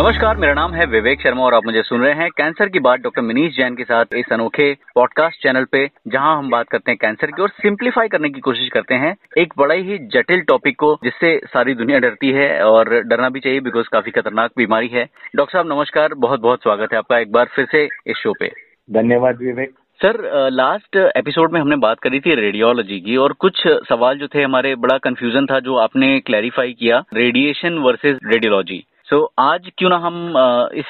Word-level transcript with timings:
नमस्कार 0.00 0.36
मेरा 0.36 0.52
नाम 0.54 0.72
है 0.72 0.84
विवेक 0.86 1.20
शर्मा 1.20 1.42
और 1.42 1.54
आप 1.54 1.66
मुझे 1.66 1.82
सुन 1.82 2.02
रहे 2.02 2.12
हैं 2.12 2.28
कैंसर 2.30 2.68
की 2.68 2.78
बात 2.78 3.00
डॉक्टर 3.00 3.22
मनीष 3.22 3.56
जैन 3.56 3.74
के 3.74 3.84
साथ 3.84 4.04
इस 4.16 4.32
अनोखे 4.32 4.76
पॉडकास्ट 4.94 5.42
चैनल 5.42 5.64
पे 5.64 5.90
जहाँ 6.08 6.38
हम 6.38 6.50
बात 6.50 6.68
करते 6.68 6.90
हैं 6.90 6.98
कैंसर 7.00 7.26
की 7.26 7.42
और 7.42 7.48
सिंप्लीफाई 7.48 8.08
करने 8.08 8.28
की 8.28 8.40
कोशिश 8.40 8.68
करते 8.68 8.94
हैं 8.94 9.14
एक 9.38 9.52
बड़ा 9.58 9.74
ही 9.74 9.98
जटिल 9.98 10.40
टॉपिक 10.40 10.76
को 10.78 10.98
जिससे 11.04 11.40
सारी 11.46 11.74
दुनिया 11.74 11.98
डरती 11.98 12.30
है 12.30 12.64
और 12.64 12.90
डरना 13.00 13.28
भी 13.28 13.40
चाहिए 13.40 13.60
बिकॉज़ 13.60 13.88
काफ़ी 13.92 14.10
खतरनाक 14.10 14.50
बीमारी 14.56 14.88
है। 14.88 15.06
डॉक्टर 15.36 15.52
साहब 15.52 15.72
नमस्कार 15.72 16.14
बहुत 16.14 16.40
बहुत 16.40 16.62
स्वागत 16.62 16.92
है 16.92 16.98
आपका 16.98 17.18
एक 17.18 17.32
बार 17.32 17.48
फिर 17.54 17.66
से 17.72 17.88
इस 18.06 18.16
शो 18.16 18.32
पे। 18.40 18.52
धन्यवाद 18.90 19.36
विवेक। 19.36 19.70
सर 20.00 20.48
लास्ट 20.50 20.96
एपिसोड 21.16 21.52
में 21.52 21.60
हमने 21.60 21.76
बात 21.76 22.00
करी 22.00 22.20
थी 22.20 22.34
रेडियोलॉजी 22.34 23.00
की 23.00 23.16
और 23.16 23.32
कुछ 23.32 23.62
सवाल 23.68 24.18
जो 24.18 24.28
थे 24.28 24.42
हमारे 24.42 24.74
बड़ा 24.74 24.98
कंफ्यूजन 24.98 25.46
था 25.46 25.60
जो 25.60 25.76
आपने 25.76 26.20
क्लैरिफाई 26.20 26.72
किया 26.72 27.02
radiation 27.14 27.78
versus 27.78 28.18
radiology 28.24 28.84
so 29.10 29.18
so, 29.18 29.28
आज 29.38 29.70
क्यों 29.78 29.88
ना 29.90 29.96
हम 29.96 30.14
इस 30.74 30.84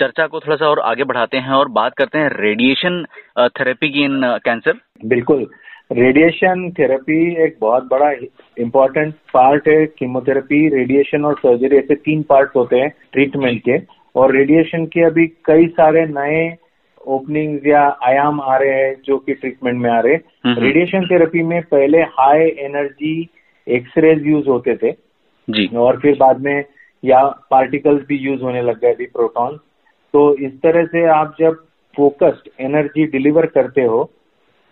चर्चा 0.00 0.26
को 0.26 0.40
थोड़ा 0.40 0.56
सा 0.56 0.68
और 0.68 0.78
आगे 0.80 1.04
बढ़ाते 1.04 1.36
हैं 1.36 1.50
और 1.50 1.68
बात 1.68 1.94
करते 1.94 2.18
हैं 2.18 2.28
रेडिएशन 2.36 3.04
थेरेपी 3.38 3.88
की 3.88 4.04
इन 4.04 4.20
कैंसर 4.44 4.78
बिल्कुल। 5.06 5.46
रेडिएशन 5.92 6.70
थेरेपी 6.78 7.18
एक 7.44 7.56
बहुत 7.60 7.88
बड़ा 7.90 8.10
इम्पोर्टेंट 8.58 9.14
पार्ट 9.34 9.68
है। 9.68 9.84
कीमोथेरेपी 9.86 10.68
रेडिएशन 10.68 11.24
और 11.24 11.34
सर्जरी 11.38 11.76
ऐसे 11.76 11.94
तीन 11.94 12.22
पार्ट 12.22 12.56
होते 12.56 12.76
हैं 12.76 12.88
ट्रीटमेंट 13.12 13.60
के। 13.68 13.78
और 14.16 14.34
रेडिएशन 14.36 14.86
के 14.86 15.04
अभी 15.04 15.26
कई 15.26 15.66
सारे 15.66 16.06
नए 16.06 16.56
ओपनिंग्स 17.06 17.66
या 17.66 17.82
आयाम 18.02 18.40
आ 18.40 18.56
रहे 18.56 18.72
हैं 18.72 18.94
जो 19.04 19.18
कि 19.18 19.34
ट्रीटमेंट 19.34 19.80
में 19.82 19.90
आ 19.90 20.00
रहे। 20.00 20.14
हैं 20.14 20.54
रेडिएशन 20.60 21.06
थेरेपी 21.06 21.42
में 21.42 21.60
पहले 21.62 22.02
हाई 22.16 22.48
एनर्जी 22.58 23.28
एक्सरेज 23.66 24.26
यूज़ 24.26 24.48
होते 24.48 24.76
थे। 24.76 24.92
जी। 25.50 25.66
और 25.76 26.00
फिर 26.00 26.16
बाद 26.16 26.40
में 26.40 26.64
या 27.02 27.22
पार्टिकल्स 27.50 28.02
भी 28.08 28.16
यूज़ 28.18 28.42
होने 28.42 28.62
लग 28.62 28.80
गए 28.80 28.92
अभी 28.94 29.06
प्रोटॉन 29.06 29.56
तो 30.14 30.22
इस 30.36 30.52
तरह 30.62 30.84
से 30.86 31.04
आप 31.10 31.34
जब 31.40 31.56
फोकस्ड 31.94 32.48
एनर्जी 32.60 33.04
डिलीवर 33.12 33.46
करते 33.48 33.82
हो 33.84 34.04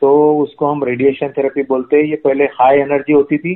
तो 0.02 0.10
उसको 0.38 0.66
हम 0.66 0.84
रेडिएशन 0.84 1.28
थेरेपी 1.36 1.62
बोलते 1.62 1.96
हैं। 1.96 2.04
ये 2.04 2.16
पहले 2.16 2.44
हाई 2.54 2.78
एनर्जी 2.78 3.12
होती 3.12 3.38
थी 3.38 3.54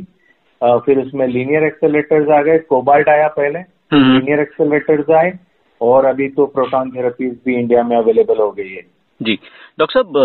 फिर 0.60 0.98
उसमें 0.98 1.26
लीनियर 1.26 1.64
एक्सेलेटर्स 1.64 2.28
आ 2.28 2.40
गए 2.42 2.58
कोबाल्ट 2.68 3.08
आया 3.08 3.28
पहले 3.36 3.58
लीनियर 3.92 4.40
एक्सेलेटर्स 4.40 5.10
आए 5.10 5.32
और 5.80 6.04
अभी 6.04 6.28
तो 6.28 6.46
प्रोटॉन 6.46 6.90
थेरेपीज 6.90 7.36
भी 7.44 7.54
इंडिया 7.54 7.82
में 7.82 7.96
अवेलेबल 7.96 8.38
हो 8.38 8.50
गई 8.50 8.68
है। 8.68 8.82
जी। 9.20 9.38
डॉक्टर 9.78 10.02
साहब 10.02 10.16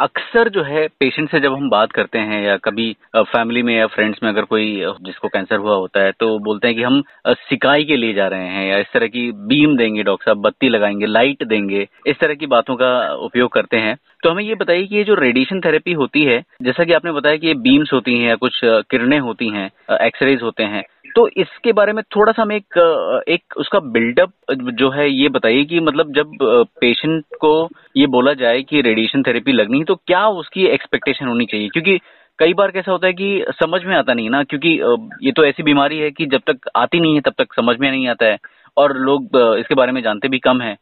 अक्सर 0.00 0.48
जो 0.48 0.62
है, 0.62 0.86
पेशेंट 1.00 1.30
से 1.30 1.40
जब 1.40 1.52
हम 1.52 1.68
बात 1.70 1.92
करते 1.92 2.18
हैं 2.18 2.42
या 2.42 2.56
कभी 2.56 2.96
फैमिली 3.16 3.62
में 3.62 3.74
या 3.76 3.86
फ्रेंड्स 3.86 4.18
में 4.22 4.30
अगर 4.30 4.44
कोई 4.44 4.66
जिसको 5.02 5.28
कैंसर 5.28 5.56
हुआ 5.56 5.74
होता 5.74 6.00
है 6.00 6.12
तो 6.20 6.38
बोलते 6.38 6.68
हैं 6.68 6.76
कि 6.76 6.82
हम 6.82 7.02
सिकाई 7.28 7.84
के 7.84 7.96
लिए 7.96 8.14
जा 8.14 8.26
रहे 8.28 8.48
हैं 8.48 8.66
या 8.66 8.78
इस 8.78 8.92
तरह 8.94 9.06
की 9.06 9.30
बीम 9.32 9.76
देंगे 9.76 10.02
डॉक्टर 10.02 10.24
साहब, 10.24 10.38
बत्ती 10.38 10.68
लगाएँगे, 10.68 11.06
लाइट 11.06 11.44
देंगे, 11.44 11.86
इस 12.06 12.18
तरह 12.18 12.34
की 12.34 12.46
बातों 12.46 12.76
का 12.76 12.92
उपयोग 13.24 13.52
करते 13.52 13.76
हैं। 13.76 13.96
तो 14.22 14.30
हमें 14.30 14.44
ये 14.44 14.54
बताइए 14.54 14.86
कि 14.86 14.96
ये 14.96 15.04
जो 15.04 15.14
रेडिएशन 15.14 15.60
थेरेपी 15.60 15.92
होती 15.92 16.22
है, 16.24 16.42
जैसा 16.62 16.84
कि 16.84 16.92
आपने 16.92 17.12
बताया 17.12 17.36
कि 17.36 17.46
ये 17.46 17.54
बीम्स 17.60 17.92
होती 17.92 18.18
हैं 18.18 18.28
या 18.28 18.34
कुछ 18.36 18.60
किरणें 18.64 19.18
होती 19.20 19.48
हैं 19.48 19.70
एक्सरेज 20.06 20.42
होते 20.42 20.62
हैं 20.64 20.84
तो 21.14 21.28
इसके 21.28 21.72
बारे 21.72 21.92
में 21.92 22.02
थोड़ा 22.16 22.32
सा 22.32 22.42
हम 22.42 22.52
एक 22.52 23.24
एक 23.28 23.54
उसका 23.56 23.78
बिल्डअप 23.80 24.32
जो 24.52 24.90
है 24.90 25.10
ये 25.10 25.28
बताइए 25.28 25.64
कि 25.64 25.80
मतलब 25.80 26.12
जब 26.12 26.36
पेशेंट 26.80 27.24
को 27.40 27.68
ये 27.96 28.06
बोला 28.06 28.32
जाए 28.32 28.62
कि 28.62 28.80
रेडिएशन 28.80 29.22
थेरेपी 29.22 29.52
लगनी 29.52 29.78
है 29.78 29.84
तो 29.84 29.94
क्या 29.94 30.26
उसकी 30.28 30.66
एक्सपेक्टेशन 30.66 31.26
होनी 31.26 31.46
चाहिए? 31.46 31.68
क्योंकि 31.68 31.98
कई 32.38 32.54
बार 32.54 32.70
कैसा 32.70 32.92
होता 32.92 33.06
है 33.06 33.12
कि 33.12 33.44
समझ 33.50 33.84
में 33.84 33.96
आता 33.96 34.14
नहीं 34.14 34.30
ना, 34.30 34.42
क्योंकि, 34.44 34.68
ये 35.26 35.32
तो 35.32 35.44
ऐसी 35.44 35.62
बीमारी 35.62 35.98
है 35.98 36.10
कि 36.10 36.26
जब 36.26 36.40
तक 36.46 36.68
आती 36.76 37.00
नहीं 37.00 37.14
है, 37.14 37.20
तब 37.20 37.34
तक 37.38 37.54
समझ 37.54 37.76
में 37.80 37.90
नहीं 37.90 38.08
आता 38.08 38.26
है 38.26 38.38
और 38.76 38.96
लोग, 38.96 39.28
इसके 39.58 39.74
बारे 39.74 39.92
में 39.92 40.02
जानते 40.02 40.28
भी 40.28 40.38
कम 40.38 40.60
है। 40.60 40.76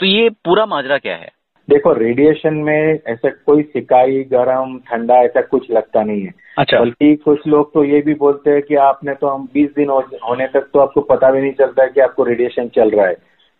तो 0.00 0.06
ये 0.06 0.30
पूरा 0.44 0.66
माजरा 0.66 0.98
क्या 0.98 1.16
है? 1.16 1.30
देखो 1.70 1.92
रेडिएशन 1.92 2.54
में 2.54 2.98
ऐसा 3.06 3.28
कोई 3.28 3.62
सिकाई 3.62 4.22
गर्म 4.22 4.78
ठंडा 4.78 5.14
ऐसा 5.14 5.40
कुछ 5.40 5.70
लगता 5.70 6.02
नहीं 6.02 6.22
है। 6.22 6.30
अच्छा। 6.58 6.80
बल्कि 6.80 7.16
कुछ 7.16 7.46
लोग 7.46 7.74
तो 7.74 7.84
ये 7.84 8.00
भी 8.00 8.14
बोलते 8.14 8.50
हैं 8.50 8.62
कि 8.62 8.74
आपने 8.74 9.14
तो 9.14 9.26
हम 9.26 9.48
20 9.54 9.68
दिन 9.76 9.90
होने 10.28 10.46
तक 10.46 10.68
तो 10.72 10.78
आपको 10.78 11.00
पता 11.00 11.30
भी 11.30 11.40
नहीं 11.40 11.52
चलता 11.52 11.82
है 11.82 11.88
कि 11.88 12.00
आपको 12.00 12.24
रेडिएशन 12.24 12.68
चल 12.68 12.90
रहा 12.90 13.06
है। 13.06 13.14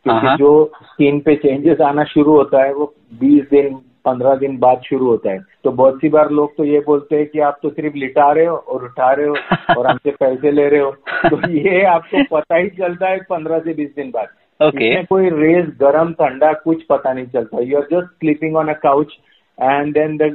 क्योंकि 0.04 0.36
जो 0.36 0.72
स्किन 0.82 1.20
पे 1.20 1.36
चेंजेस 1.36 1.80
आना 1.80 2.04
शुरू 2.04 2.32
होता 2.32 2.62
है 2.62 2.74
वो 2.74 2.94
20 3.24 3.50
दिन 3.50 3.80
15 4.04 4.38
दिन 4.38 4.58
बाद 4.58 4.80
शुरू 4.86 5.06
होता 5.06 5.30
है। 5.30 5.38
तो 5.64 5.70
बहुत 5.70 5.96
सी 6.00 6.08
बार 6.08 6.30
लोग 6.30 6.56
तो 6.56 6.64
ये 6.64 6.80
बोलते 6.80 7.16
हैं 7.16 7.26
कि 7.26 7.40
आप 7.40 7.58
तो 7.62 7.70
सिर्फ़ 7.70 7.96
लिटा 7.96 8.32
रहे 8.32 8.44
हो 8.44 8.56
और 8.56 8.84
उठा 8.84 9.12
रहे 9.12 9.26
हो 9.26 9.36
और 9.78 9.86
हमसे 9.86 10.10
पैसे 10.10 10.50
ले 10.50 10.68
रहे 10.68 10.80
हो। 10.80 10.90
तो 11.30 11.50
ये 11.50 11.82
आपको 11.82 12.36
पता 12.36 12.56
ही 12.56 12.68
चलता 12.68 13.08
है 13.08 13.18
पंद्रह 13.30 13.58
से 13.58 13.74
बीस 13.74 13.94
दिन 13.96 14.10
बाद। 14.10 14.26
Okay. 14.64 14.82
इसमें 14.82 15.04
कोई 15.06 15.30
रेस 15.32 15.66
गरम 15.80 16.12
ठंडा 16.12 16.52
कुछ 16.64 16.82
पता 16.84 17.12
नहीं 17.12 17.26
चलता। 17.26 17.60
You 17.62 17.76
are 17.76 17.86
just 17.92 18.10
sleeping 18.10 18.56
on 18.56 18.68
a 18.68 18.72
couch 18.82 19.12
and 19.58 19.92
then 19.94 20.16
the 20.16 20.34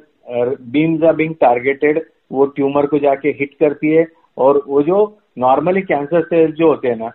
beams 0.71 1.03
are 1.03 1.15
being 1.15 1.33
targeted 1.41 2.01
वो 2.31 2.45
ट्यूमर 2.55 2.85
को 2.85 2.99
जाके 2.99 3.29
हिट 3.39 3.53
करती 3.59 3.91
है 3.91 4.05
और 4.37 4.61
वो 4.67 4.81
जो 4.83 4.97
नॉर्मली 5.39 5.81
कैंसर 5.83 6.21
सेल्स 6.23 6.55
जो 6.55 6.67
होते 6.67 6.87
हैं 6.87 6.97
ना 6.97 7.11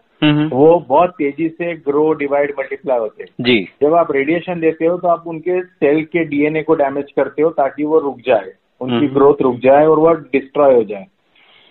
वो 0.53 0.79
बहुत 0.89 1.11
तेज़ी 1.19 1.49
से 1.49 1.75
ग्रो 1.87 2.13
डिवाइड 2.15 2.53
मल्टीप्लाई 2.59 2.99
होते 2.99 3.23
हैं। 3.23 3.31
जी। 3.41 3.57
जब 3.83 3.95
आप 3.95 4.13
रेडिएशन 4.13 4.61
देते 4.61 4.87
हो 4.87 4.97
तो 4.99 5.09
आप 5.09 5.27
उनके 5.27 5.61
सेल 5.63 6.03
के 6.05 6.25
डीएनए 6.25 6.63
को 6.63 6.75
डैमेज 6.75 7.13
करते 7.17 7.43
हो 7.43 7.51
ताकि 7.53 7.85
वो 7.85 7.99
रुक 8.01 8.21
जाए। 8.27 8.53
उनकी 8.81 9.09
ग्रोथ 9.09 9.43
रुक 9.43 9.59
जाए 9.61 9.87
और 9.87 9.99
वो 9.99 10.13
डिस्ट्रॉय 10.33 10.75
हो 10.75 10.83
जाए। 10.85 11.07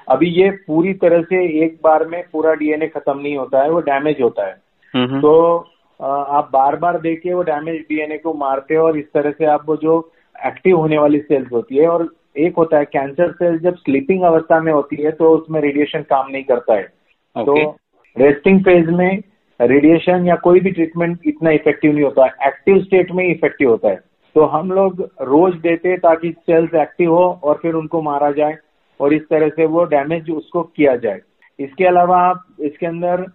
अभी 0.07 0.29
ये 0.31 0.49
पूरी 0.67 0.93
तरह 1.01 1.21
से 1.23 1.43
एक 1.63 1.77
बार 1.83 2.07
में 2.07 2.23
पूरा 2.31 2.53
डीएनए 2.53 2.87
खत्म 2.87 3.17
नहीं 3.19 3.35
होता 3.37 3.63
है 3.63 3.69
वो 3.71 3.79
डैमेज 3.81 4.21
होता 4.21 4.47
है। 4.47 4.55
तो 4.95 5.57
आप 5.99 6.49
बार 6.53 6.75
बार 6.75 6.99
देखिए 7.01 7.33
वो 7.33 7.43
डैमेज 7.43 7.79
डीएनए 7.81 8.17
को 8.17 8.33
मारते 8.33 8.75
हो 8.75 8.85
और 8.85 8.97
इस 8.97 9.05
तरह 9.13 9.31
से 9.31 9.45
आप 9.45 9.63
वो 9.67 9.75
जो 9.75 9.99
एक्टिव 10.45 10.77
होने 10.77 10.97
वाली 10.97 11.19
सेल्स 11.19 11.51
होती 11.51 11.77
है 11.77 11.87
और 11.87 12.07
एक 12.37 12.55
होता 12.57 12.77
है 12.77 12.85
कैंसर 12.85 13.31
सेल्स 13.31 13.61
जब 13.61 13.75
स्लीपिंग 13.75 14.23
अवस्था 14.23 14.59
में 14.61 14.71
होती 14.73 15.01
है 15.03 15.11
तो 15.11 15.29
उसमें 15.29 15.59
रेडिएशन 15.61 16.01
काम 16.01 16.29
नहीं 16.31 16.43
करता 16.43 16.75
है। 16.75 16.87
okay. 17.35 17.45
तो 17.45 17.77
रेस्टिंग 18.17 18.63
फ़ेज़ 18.65 18.89
में 18.91 19.23
रेडिएशन 19.59 20.25
या 20.27 20.35
कोई 20.35 20.59
भी 20.59 20.71
ट्रीटमेंट 20.71 21.19
इतना 21.27 21.51
इफ़ेक्टिव 21.51 21.93
नहीं 21.93 22.03
होता 22.03 22.25
एक्टिव 22.47 22.79
स्टेट 22.83 23.11
में 23.11 23.23
इफ़ेक्टिव 23.25 23.69
होता 23.69 23.89
है। 23.89 23.95
तो 24.35 24.45
हम 24.45 24.71
लोग 24.71 25.01
रोज 25.21 25.55
देते 25.61 25.97
ताकि 25.97 26.31
सेल्स 26.39 26.73
एक्टिव 26.73 27.13
हो 27.13 27.25
और 27.43 27.59
फिर 27.61 27.73
उनको 27.73 28.01
मारा 28.01 28.31
जाए 28.31 28.57
और 28.99 29.13
इस 29.13 29.21
तरह 29.29 29.49
से 29.49 29.65
वो 29.65 29.83
डैमेज 29.85 30.29
उसको 30.31 30.63
किया 30.63 30.95
जाए। 30.95 31.19
इसके 31.59 31.85
अलावा 31.85 32.17
आप 32.19 32.43
इसके 32.59 32.85
अंदर 32.85 33.25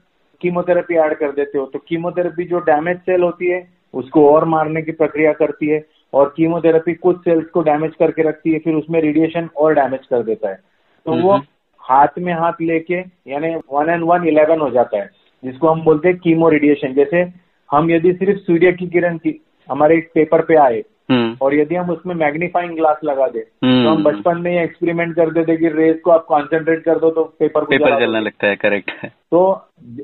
कीमोथेरेपी 0.41 0.95
ऐड 0.95 1.15
कर 1.15 1.33
देते 1.33 1.59
हो 1.59 1.65
तो 1.67 1.79
कीमोथेरेपी 1.79 2.45
जो 2.45 2.59
डैमेज 2.61 2.99
सेल 2.99 3.23
होती 3.23 3.51
है 3.51 3.67
उसको 3.95 4.31
और 4.31 4.45
मारने 4.45 4.83
की 4.83 4.93
प्रक्रिया 4.93 5.33
करती 5.33 5.67
है 5.67 5.85
और 6.13 6.35
कीमोथेरेपी 6.37 6.95
कुछ 6.95 7.21
सेल्स 7.21 7.47
को 7.47 7.63
डैमेज 7.63 7.95
करके 7.99 8.23
रखती 8.23 8.53
है 8.53 8.59
फिर 8.59 8.75
उसमें 8.75 9.01
रेडिएशन 9.01 9.49
और 9.57 9.75
डैमेज 9.75 10.07
कर 10.07 10.23
देता 10.23 10.49
है। 10.49 10.59
तो 11.07 11.15
वो 11.15 11.37
हाथ 11.81 12.19
में 12.19 12.33
हाथ 12.33 12.61
लेके 12.61 12.99
यानी 13.27 13.55
वन 13.73 13.91
एंड 13.91 14.05
वन 14.05 14.29
इलेवन 14.29 14.61
हो 14.61 14.71
जाता 14.71 14.99
है 14.99 15.11
जिसको 15.43 15.69
हम 15.69 15.83
बोलते 15.83 16.09
हैं 16.09 16.19
कीमो 16.19 16.49
रेडिएशन 16.49 16.95
जैसे 16.95 17.25
हम 17.71 17.91
यदि 17.91 18.13
सिर्फ़ 18.13 18.39
सूर्य 18.39 18.73
की 18.73 18.87
किरण 18.87 19.17
की 19.19 19.41
हमारे 19.69 19.97
पेपर 20.15 20.41
पे 20.41 20.57
आए 20.57 20.83
और 21.11 21.55
यदि 21.55 21.75
हम 21.75 21.91
उसमें 21.91 22.15
मैग्नीफाइंग 22.15 22.75
ग्लास 22.77 23.01
लगा 23.05 23.27
दे 23.27 23.41
तो 23.41 23.89
हम 23.89 24.03
बचपन 24.05 24.41
में 24.41 24.51
ये 24.53 24.63
एक्सपेरिमेंट 24.65 25.15
करते 25.17 25.45
थे 25.45 25.57
कि 25.57 25.69
रेस 25.69 26.01
को 26.05 26.11
आप 26.11 26.25
कॉन्सेंट्रेट 26.29 26.85
कर 26.85 26.99
दो 26.99 27.11
तो 27.11 27.25
पेपर 27.39 27.61
को 27.61 27.67
पेपर 27.67 27.99
जलने 28.01 28.21
लगता 28.21 28.47
है 28.47 28.57
करेक्ट 28.57 28.91
है 29.03 29.09
तो 29.31 29.41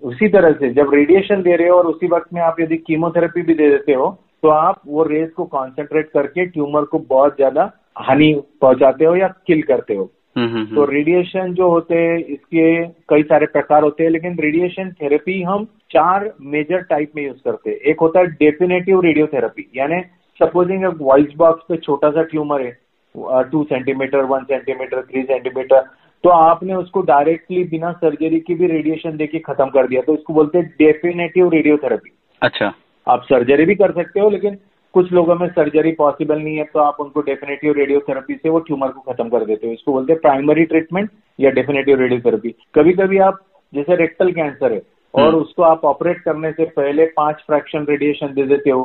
उसी 0.02 0.28
तरह 0.28 0.52
से 0.52 0.72
जब 0.74 0.94
रेडिएशन 0.94 1.42
दे 1.42 1.56
रहे 1.56 1.68
हो 1.68 1.76
और 1.76 1.86
उसी 1.86 2.06
वक्त 2.06 2.32
में 2.34 2.40
आप 2.42 2.60
यदि 2.60 2.76
कीमोथेरेपी 2.76 3.42
भी 3.42 3.54
दे 3.54 3.70
देते 3.70 3.92
हो 3.92 4.10
तो 4.42 4.48
आप 4.48 4.80
वो 4.86 5.04
रेस 5.04 5.30
को 5.30 5.44
कॉन्सेंट्रेट 5.44 6.10
करके 6.10 6.46
ट्यूमर 6.46 6.84
को 6.84 6.98
बहुत 7.08 7.36
ज़्यादा 7.36 7.70
हानि 7.98 8.32
पहुंचाते 8.60 9.04
हो 9.04 9.14
या 9.16 9.28
किल 9.46 9.62
करते 9.62 9.94
हो। 9.94 10.04
तो 10.36 10.84
रेडिएशन 10.84 11.52
जो 11.54 11.68
होते 11.70 11.94
हैं 11.94 12.16
इसके 12.18 12.64
कई 13.08 13.22
सारे 13.22 13.46
प्रकार 13.46 13.82
होते 13.82 14.04
हैं 14.04 14.10
लेकिन 14.10 14.36
रेडिएशन 14.40 14.90
थेरेपी 14.92 15.40
हम 15.42 15.64
चार 15.90 16.32
मेजर 16.54 16.80
टाइप 16.82 17.12
में 17.16 17.22
यूज़ 17.24 17.38
करते 17.44 17.70
हैं। 17.70 17.76
एक 17.76 18.00
होता 18.00 18.20
है 18.20 18.26
डेफिनेटिव 18.34 19.00
रेडियोथेरेपी 19.00 19.70
यानी 19.76 20.00
सपोजिंग 20.40 20.84
वॉइस 21.00 21.34
बॉक्स 21.36 21.64
पे 21.68 21.76
छोटा 21.76 22.10
सा 22.10 22.22
ट्यूमर 22.30 22.62
है 22.62 23.44
two 23.50 23.62
centimetre 23.64 24.24
one 24.26 24.44
centimetre 24.44 25.02
three 25.02 25.22
centimetre 25.22 25.80
तो 26.24 26.30
आपने 26.30 26.74
उसको 26.74 27.00
डायरेक्टली 27.04 27.64
बिना 27.70 27.90
सर्जरी 27.94 28.38
की 28.40 28.54
भी 28.54 28.66
रेडिएशन 28.66 29.16
देके 29.16 29.38
खत्म 29.40 29.66
कर 29.70 29.88
दिया। 29.88 30.02
तो 30.02 30.14
इसको 30.14 30.34
बोलते 30.34 30.58
हैं 30.58 30.66
डेफिनेटिव 30.78 31.48
रेडियोथेरेपी 31.50 32.10
अच्छा। 32.42 32.72
आप 33.06 33.24
सर्जरी 33.24 33.64
भी 33.64 33.74
कर 33.74 33.92
सकते 33.92 34.20
हो 34.20 34.30
लेकिन 34.30 34.58
कुछ 34.94 35.12
लोगों 35.12 35.34
में 35.34 35.46
सर्जरी 35.48 35.92
पॉसिबल 35.92 36.38
नहीं 36.38 36.56
है 36.56 36.64
तो 36.64 36.80
आप 36.80 36.96
उनको 37.00 37.20
डेफिनेटिव 37.20 37.72
रेडियोथेरेपी 37.76 38.34
से 38.34 38.48
वो 38.48 38.58
ट्यूमर 38.60 38.88
को 38.88 39.12
खत्म 39.12 39.28
कर 39.28 39.44
देते 39.44 39.66
हो। 39.66 39.72
इसको 39.72 39.92
बोलते 39.92 40.12
हैं 40.12 40.20
प्राइमरी 40.20 40.64
ट्रीटमेंट 40.64 41.10
या 41.38 41.50
डेफिनेटिव 41.50 42.00
रेडियोथेरेपी 42.00 42.54
कभी 42.74 42.92
कभी 42.94 43.18
आप 43.28 43.38
जैसे 43.72 43.96
रेक्टल 43.96 44.32
कैंसर 44.32 44.72
है 44.72 44.82
और 45.14 45.34
उसको 45.34 45.62
आप 45.62 45.84
ऑपरेट 45.84 46.20
करने 46.20 46.50
से 46.52 46.64
पहले 46.76 47.06
पाँच 47.16 47.42
फ्रैक्शन 47.46 47.86
रेडिएशन 47.88 48.32
दे 48.34 48.46
देते 48.46 48.70
हो 48.70 48.82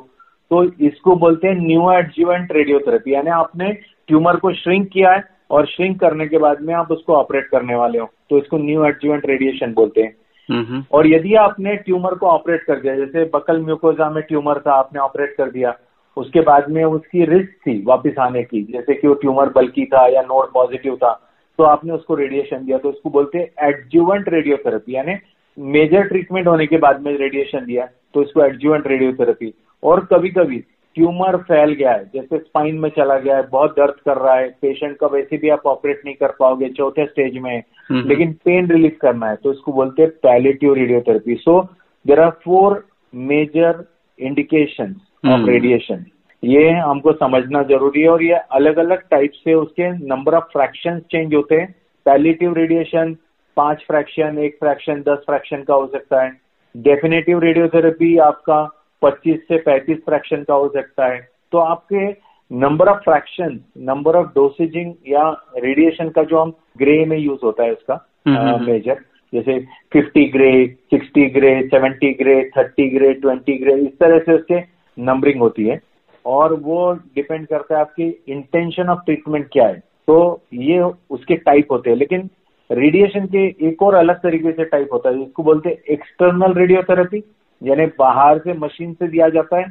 तो 0.51 0.63
इसको 0.85 1.15
बोलते 1.15 1.47
हैं 1.47 1.55
न्यू 1.57 1.91
एडजीवेंट 1.91 2.51
रेडियोथेरेपी 2.51 3.13
यानी 3.13 3.29
आपने 3.31 3.71
ट्यूमर 4.09 4.35
को 4.35 4.53
श्रिंक 4.53 4.87
किया 4.93 5.11
है 5.11 5.23
और 5.49 5.65
श्रिंक 5.67 5.99
करने 5.99 6.27
के 6.27 6.37
बाद 6.37 6.61
में 6.61 6.73
आप 6.75 6.91
उसको 6.91 7.13
ऑपरेट 7.15 7.47
करने 7.47 7.75
वाले 7.75 7.99
हो। 7.99 8.09
तो 8.29 8.37
इसको 8.37 8.57
न्यू 8.57 8.85
एडजीवेंट 8.85 9.25
रेडिएशन 9.27 9.73
बोलते 9.73 10.01
हैं। 10.01 10.85
और 10.91 11.07
यदि 11.07 11.33
आपने 11.37 11.75
ट्यूमर 11.77 12.13
को 12.15 12.27
ऑपरेट 12.27 12.63
कर 12.63 12.79
दिया 12.81 12.95
जैसे 12.95 13.23
बकल 13.33 13.61
म्यूकोजा 13.61 14.09
में 14.09 14.21
ट्यूमर 14.23 14.59
था 14.67 14.73
आपने 14.73 14.99
ऑपरेट 15.01 15.35
कर 15.37 15.49
दिया 15.51 15.75
उसके 16.17 16.41
बाद 16.41 16.69
में 16.69 16.83
उसकी 16.83 17.25
रिस्क 17.25 17.51
थी 17.67 17.81
वापस 17.87 18.17
आने 18.19 18.43
की 18.43 18.61
जैसे 18.71 18.93
कि 18.93 19.07
वो 19.07 19.13
ट्यूमर 19.15 19.49
बल्कि 19.55 19.85
था 19.93 20.05
या 20.07 20.21
नोड 20.23 20.51
पॉजिटिव 20.53 20.95
था 20.95 21.11
तो 21.59 21.63
आपने 21.65 21.93
उसको 21.93 22.15
रेडिएशन 22.15 22.65
दिया। 22.65 22.77
तो 22.77 22.89
उसको 22.89 23.09
बोलते 23.09 23.37
हैं 23.37 23.67
एडजुवेंट 23.67 24.29
रेडियोथेरेपी 24.29 24.95
यानी 24.95 25.15
मेजर 25.57 26.07
ट्रीटमेंट 26.07 26.47
होने 26.47 26.65
के 26.67 26.77
बाद 26.79 27.01
में 27.01 27.11
रेडिएशन 27.17 27.65
दिया 27.65 27.85
तो 28.13 28.23
इसको 28.23 28.45
एडजुवेंट 28.45 28.87
रेडियोथेरेपी 28.87 29.53
और 29.83 30.05
कभी 30.05 30.29
कभी 30.29 30.57
ट्यूमर 30.95 31.35
फैल 31.47 31.73
गया 31.73 31.91
है 31.91 32.03
जैसे 32.13 32.37
स्पाइन 32.37 32.77
में 32.79 32.89
चला 32.89 33.17
गया 33.17 33.35
है 33.37 33.43
बहुत 33.51 33.71
दर्द 33.71 33.95
कर 34.05 34.17
रहा 34.17 34.35
है 34.35 34.47
पेशेंट 34.61 34.97
का 34.97 35.07
वैसे 35.07 35.37
भी 35.37 35.49
आप 35.49 35.65
ऑपरेट 35.67 36.01
नहीं 36.05 36.15
कर 36.15 36.31
पाओगे 36.39 36.69
चौथे 36.77 37.05
स्टेज 37.05 37.37
में। 37.41 37.61
लेकिन 37.91 38.31
पेन 38.45 38.69
रिलीफ 38.71 38.97
करना 39.01 39.29
है 39.29 39.35
तो 39.35 39.51
इसको 39.53 39.73
बोलते 39.73 40.01
हैं 40.01 40.11
palliative 40.23 40.73
radiotherapy 40.73 41.35
so 41.35 41.61
there 42.05 42.19
are 42.19 42.29
four 42.45 42.83
major 43.13 43.83
indication 44.19 44.95
of. 45.25 45.47
Radiation 45.49 46.05
ये 46.43 46.69
हमको 46.71 47.11
समझना 47.13 47.61
ज़रूरी 47.69 48.01
है 48.01 48.09
और 48.09 48.23
ये 48.23 48.39
अलग 48.51 48.77
अलग 48.79 49.01
टाइप 49.11 49.31
से 49.35 49.53
उसके 49.53 49.91
नंबर 50.07 50.35
ऑफ़ 50.35 50.51
फ्रैक्शन 50.53 50.99
चेंज 51.11 51.33
होते 51.35 51.55
हैं 51.55 51.73
पैलेटिव 52.05 52.53
रेडिएशन 52.53 53.15
पाँच 53.57 53.83
फ्रैक्शन 53.87 54.37
एक 54.43 54.57
फ्रैक्शन 54.59 55.01
दस 55.07 55.23
फ्रैक्शन 55.25 55.63
का 55.63 55.73
हो 55.73 55.87
सकता 55.87 56.21
है 56.23 56.31
डेफिनेटिव 56.75 57.39
रेडियोथेरेपी 57.39 58.17
आपका 58.25 58.61
25 59.01 59.37
से 59.37 59.57
35 59.57 59.97
फ्रैक्शन 59.97 60.43
का 60.43 60.53
हो 60.53 60.67
सकता 60.67 61.05
है। 61.05 61.27
तो 61.51 61.57
आपके 61.57 62.29
number 62.51 62.87
of 62.87 62.97
fraction 62.97 63.59
number 63.77 64.15
of 64.15 64.27
dosaging 64.27 64.93
या 65.07 65.45
रेडिएशन 65.57 66.09
का 66.09 66.23
जो 66.23 66.37
हम 66.39 66.53
ग्रे 66.77 67.05
में 67.05 67.17
यूज़ 67.17 67.39
होता 67.43 67.63
है 67.63 67.71
उसका 67.71 68.09
हम्म, 68.27 68.37
हम्म, 68.37 68.65
मेजर 68.65 68.97
जैसे 69.33 69.65
50 69.95 70.31
gray 70.33 70.75
60 70.93 71.29
gray 71.33 71.69
70 71.73 72.13
gray 72.17 72.49
30 72.57 72.89
gray 72.93 73.13
20 73.13 73.59
gray 73.59 73.73
इस 73.73 73.99
तरह 73.99 74.19
से 74.19 74.33
उसके 74.33 74.59
नंबरिंग 74.99 75.39
होती 75.39 75.67
है। 75.67 75.81
और 76.25 76.53
वो 76.53 76.93
डिपेंड 76.93 77.47
करता 77.47 77.75
है 77.75 77.81
आपकी 77.81 78.23
इंटेंशन 78.27 78.89
ऑफ़ 78.89 78.99
ट्रीटमेंट 79.05 79.47
क्या 79.51 79.67
है। 79.67 79.83
तो 80.07 80.41
ये 80.53 80.79
उसके 81.09 81.35
टाइप 81.35 81.71
होते 81.71 81.89
हैं। 81.89 81.97
लेकिन 81.97 82.29
रेडिएशन 82.71 83.25
के 83.25 83.67
एक 83.67 83.83
और 83.83 83.95
अलग 83.95 84.15
तरीके 84.15 84.51
से 84.51 84.65
टाइप 84.65 84.89
होता 84.93 85.09
है 85.09 85.17
जिसको 85.17 85.43
बोलते 85.43 85.69
हैं 85.69 85.77
एक्सटर्नल 85.89 86.53
रेडियोथेरेपी 86.53 87.23
यानी 87.63 87.85
बाहर 87.85 88.37
से 88.37 88.53
मशीन 88.53 88.93
से 88.93 89.07
दिया 89.07 89.29
जाता 89.29 89.57
है। 89.57 89.65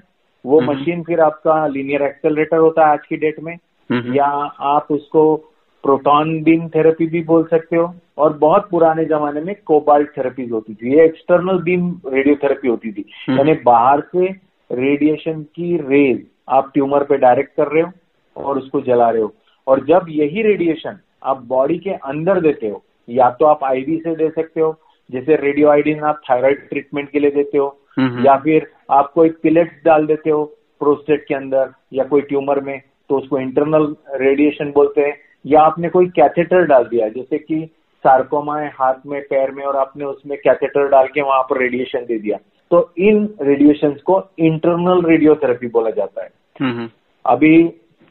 वो 0.47 0.61
हम्म। 0.61 0.71
मशीन 0.71 1.03
फिर 1.03 1.21
आपका 1.21 1.67
लीनियर 1.67 2.03
एक्सेलरेटर 2.03 2.57
होता 2.57 2.87
है 2.87 2.93
आज 2.93 3.07
की 3.09 3.17
डेट 3.17 3.41
में। 3.41 3.59
हम्म, 3.93 4.15
या 4.15 4.25
आप 4.61 4.87
उसको 4.91 5.37
प्रोटॉन 5.83 6.43
बीम 6.43 6.69
थेरेपी 6.69 7.07
भी 7.07 7.23
बोल 7.23 7.45
सकते 7.45 7.77
हो। 7.77 7.95
और 8.19 8.33
बहुत 8.33 8.69
पुराने 8.71 9.05
जमाने 9.05 9.41
में 9.41 9.55
कोबाल्ट 9.65 10.17
थेरेपीज 10.19 10.53
होती 10.53 10.75
थी। 10.75 10.95
ये 10.95 11.05
एक्सटर्नल 11.05 11.63
बीम 11.63 12.01
रेडियोथेरेपी 12.07 12.69
होती 12.69 12.93
थी। 12.93 13.11
हम्म। 13.29 13.39
यानी 13.39 13.55
बाहर 13.55 14.01
से 14.01 14.27
रेडिएशन 14.73 15.43
की 15.43 15.77
रेज 15.77 16.27
आप 16.49 16.71
ट्यूमर 16.75 17.05
पे 17.05 17.17
डायरेक्ट 17.17 17.57
कर 17.57 17.69
रहे 17.69 17.83
हो 17.83 17.93
और 18.37 18.59
उसको 18.59 18.81
जला 18.81 19.11
रहे 19.11 19.23
हो। 19.23 19.35
और 19.67 19.85
जब 19.85 20.07
यही 20.09 20.43
रेडिएशन 20.43 20.99
आप 21.25 21.43
बॉडी 21.45 21.79
के 21.79 21.91
अंदर 21.91 22.41
देते 22.41 22.69
हो 22.69 22.85
या 23.09 23.31
तो 23.31 23.47
आप 23.47 23.65
आईवी 23.65 23.97
से 23.99 24.17
दे 24.17 24.31
सकते 24.31 24.61
हो 24.61 24.77
जैसे 25.11 25.37
रेडियो 25.37 25.69
आइडिन 25.69 26.01
आप 26.01 26.21
थायराइड 26.31 26.69
ट्रीटमेंट 26.69 27.11
के 27.11 27.19
लिए 27.19 27.31
देते 27.31 27.59
हो 27.59 27.67
हम्म, 27.67 27.78
या 28.25 28.37
फिर 28.37 28.67
आप 28.91 29.11
कोई 29.13 29.31
पिलेट्स 29.43 29.85
डाल 29.85 30.07
देते 30.07 30.31
हो 30.31 30.45
प्रोस्टेट 30.81 31.25
के 31.29 31.35
अंदर 31.35 31.73
या 31.93 32.05
कोई 32.05 32.21
ट्यूमर 32.21 32.61
में 32.61 32.81
तो 33.11 33.19
उसको 33.19 33.39
इंटरनल 33.39 33.95
रेडिएशन 34.15 34.71
बोलते 34.71 35.01
हैं। 35.01 35.17
या 35.47 35.61
आपने 35.61 35.89
कोई 35.89 36.07
कैथेटर 36.07 36.65
डाल 36.67 36.85
दिया 36.85 37.09
जैसे 37.09 37.39
कि 37.39 37.65
सार्कोमा 38.05 38.59
है 38.61 38.69
हाथ 38.75 38.95
में 39.07 39.21
पैर 39.23 39.51
में 39.51 39.65
और 39.65 39.77
आपने 39.77 40.05
उसमें 40.05 40.37
कैथेटर 40.39 40.89
डाल 40.89 41.07
के 41.07 41.23
वहाँ 41.23 41.43
पर 41.43 41.59
रेडिएशन 41.59 42.05
दे 42.05 42.19
दिया। 42.19 42.39
तो 42.71 42.93
इन 42.99 43.29
रेडिएशन 43.43 43.93
को 44.07 44.21
इंटरनल 44.39 45.03
रेडियोथेरेपी 45.03 45.67
बोला 45.69 45.91
जाता 45.91 46.23
है। 46.23 46.31
अभी 47.25 47.55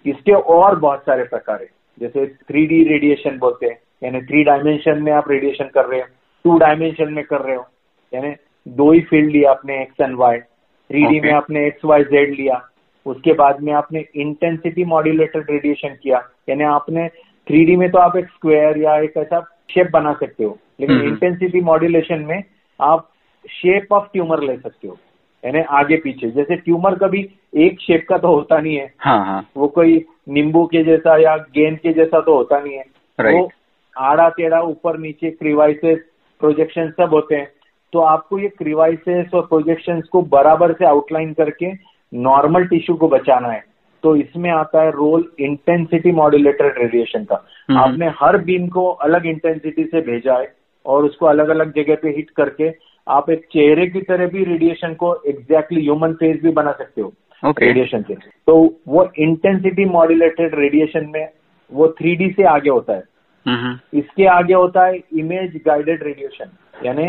इसके 0.06 0.34
और 0.34 0.76
बहुत 0.80 1.02
सारे 1.02 1.24
प्रकार 1.24 1.62
है। 1.62 1.70
जैसे 2.02 2.26
थ्री 2.26 2.66
डी 2.66 2.84
रेडिएशन 2.84 3.38
बोलते 3.38 3.66
हैं 3.66 3.78
यानी 4.04 4.22
थ्री 4.22 4.44
डायमेंशन 4.44 5.02
में 5.04 5.12
आप 5.12 5.30
रेडिएशन 5.32 5.70
कर 5.74 5.86
रहे 5.86 6.00
हो 6.00 6.06
टू 6.46 6.58
डायमेंशन 6.60 7.14
में 7.14 7.24
कर 7.26 7.42
रहे 7.42 7.56
हो 7.56 7.66
यानी 8.12 8.34
दो 8.68 8.92
ही 8.92 9.02
फ़ील्ड 9.02 9.32
लिया 9.32 9.52
आपने 9.52 9.82
X 9.82 10.02
and 10.02 10.16
Y 10.16 10.40
three 10.40 11.06
D 11.06 11.20
में 11.20 11.32
आपने 11.32 11.68
एक्स 11.68 11.86
वाई 11.86 12.04
जेड 12.04 12.30
लिया। 12.30 12.70
उसके 13.06 13.34
बाद 13.34 13.62
में 13.62 13.74
आपने 13.74 14.06
इंटेंसिटी 14.16 14.86
मॉड्यूलेटेड 14.86 15.46
रेडिएशन 15.50 15.98
किया। 16.04 16.30
यानी 16.50 16.64
आपने 16.64 17.08
थ्री 17.48 17.66
डी 17.66 17.76
में 17.76 17.92
तो 17.92 17.98
आप 17.98 18.18
एक 18.18 18.26
स्क्वायर 18.26 18.78
या 18.78 18.98
एक 18.98 19.14
ऐसा 19.18 19.40
शेप 19.72 19.90
बना 19.94 20.14
सकते 20.14 20.44
हो। 20.44 20.58
लेकिन 20.80 20.96
हम्म। 20.96 21.08
इंटेंसिटी 21.08 21.62
मॉड्यूलेशन 21.62 22.20
में 22.20 22.44
आप 22.82 23.10
शेप 23.50 23.88
ऑफ़ 23.92 24.04
ट्यूमर 24.14 24.44
ले 24.44 24.58
सकते 24.58 24.88
हो। 24.88 24.98
यानी 25.46 25.60
आगे 25.60 25.98
पीछे। 25.98 26.32
जैसे 26.32 26.56
ट्यूमर 26.56 26.96
कभी 26.96 27.30
एक 27.56 27.80
शेप 27.82 28.06
का 28.10 28.18
तो 28.18 28.28
होता 28.28 28.60
नहीं 28.60 28.76
है। 28.76 28.94
हाँ 29.00 29.26
हाँ। 29.26 29.48
वो 29.58 29.68
कोई 29.68 30.06
नींबू 30.30 30.66
के 30.66 30.84
जैसा 30.84 31.18
या 31.18 31.38
गेंद 31.38 31.80
के 31.80 31.94
जैसा 31.94 32.20
तो 32.20 32.36
होता 32.36 32.60
नहीं 32.60 32.74
है। 32.74 32.84
Right. 33.22 33.34
वो 33.34 33.52
आड़ा 33.98 34.30
टेढ़ा 34.30 34.62
ऊपर 34.62 34.98
नीचे 34.98 35.32
क्रिवाइसेस 35.32 36.00
प्रोजेक्शन 36.40 36.90
सब 36.90 37.10
होते 37.14 37.36
हैं। 37.36 37.52
तो 37.94 38.00
आपको 38.00 38.40
ये 38.40 38.48
क्रिवाइसेस 38.48 39.34
और 39.34 39.46
प्रोजेक्शन 39.46 40.02
को 40.12 40.22
बराबर 40.32 40.74
से 40.74 40.86
आउटलाइन 40.86 41.34
करके 41.34 41.72
नॉर्मल 42.14 42.66
टिश्यू 42.68 42.96
को 42.96 43.08
बचाना 43.08 43.50
है। 43.50 43.64
तो 44.04 44.16
इसमें 44.16 44.50
आता 44.52 44.82
है 44.82 44.92
रोल 44.92 45.24
इंटेंसिटी 45.40 46.12
मॉड्यूलेटेड 46.12 46.78
रेडिएशन 46.78 47.24
का। 47.24 47.44
हम्म। 47.70 47.80
आपने 47.80 48.08
हर 48.20 48.38
बीम 48.38 48.68
को 48.68 48.86
अलग 48.88 49.26
इंटेंसिटी 49.26 49.84
से 49.84 50.02
भेजा 50.02 50.38
है 50.40 50.54
और 50.86 51.06
उसको 51.06 51.26
अलग 51.26 51.50
अलग 51.50 51.74
जगह 51.76 51.96
पे 51.96 52.10
हिट 52.10 52.30
करके 52.30 52.72
आप 53.08 53.30
एक 53.30 53.46
चेहरे 53.52 53.88
की 53.88 54.02
तरह 54.02 54.28
भी 54.28 54.44
रेडिएशन 54.44 54.94
को 54.94 55.14
एग्जैक्टली 55.28 55.82
ह्यूमन 55.82 56.14
फेस 56.14 56.42
भी 56.44 56.52
बना 56.52 56.72
सकते 56.72 57.02
हो 57.02 57.14
ओके 57.44 57.66
रेडिएशन 57.66 58.02
से। 58.02 58.16
तो 58.48 58.56
वो 58.88 59.08
इंटेंसिटी 59.20 59.86
मॉड्यूलेटेड 59.86 60.56
रेडिएशन 60.56 61.12
में 61.14 61.28
वो 61.72 61.88
थ्री 62.00 62.32
से 62.32 62.44
आगे 62.44 62.70
होता 62.70 62.94
है। 62.94 63.04
हम्म, 63.46 63.78
इसके 63.94 64.26
आगे 64.28 64.54
होता 64.54 64.86
है 64.86 65.00
इमेज 65.16 65.62
गाइडेड 65.66 66.04
रेडिएशन 66.04 66.52
यानी 66.86 67.08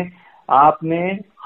आपने 0.49 0.99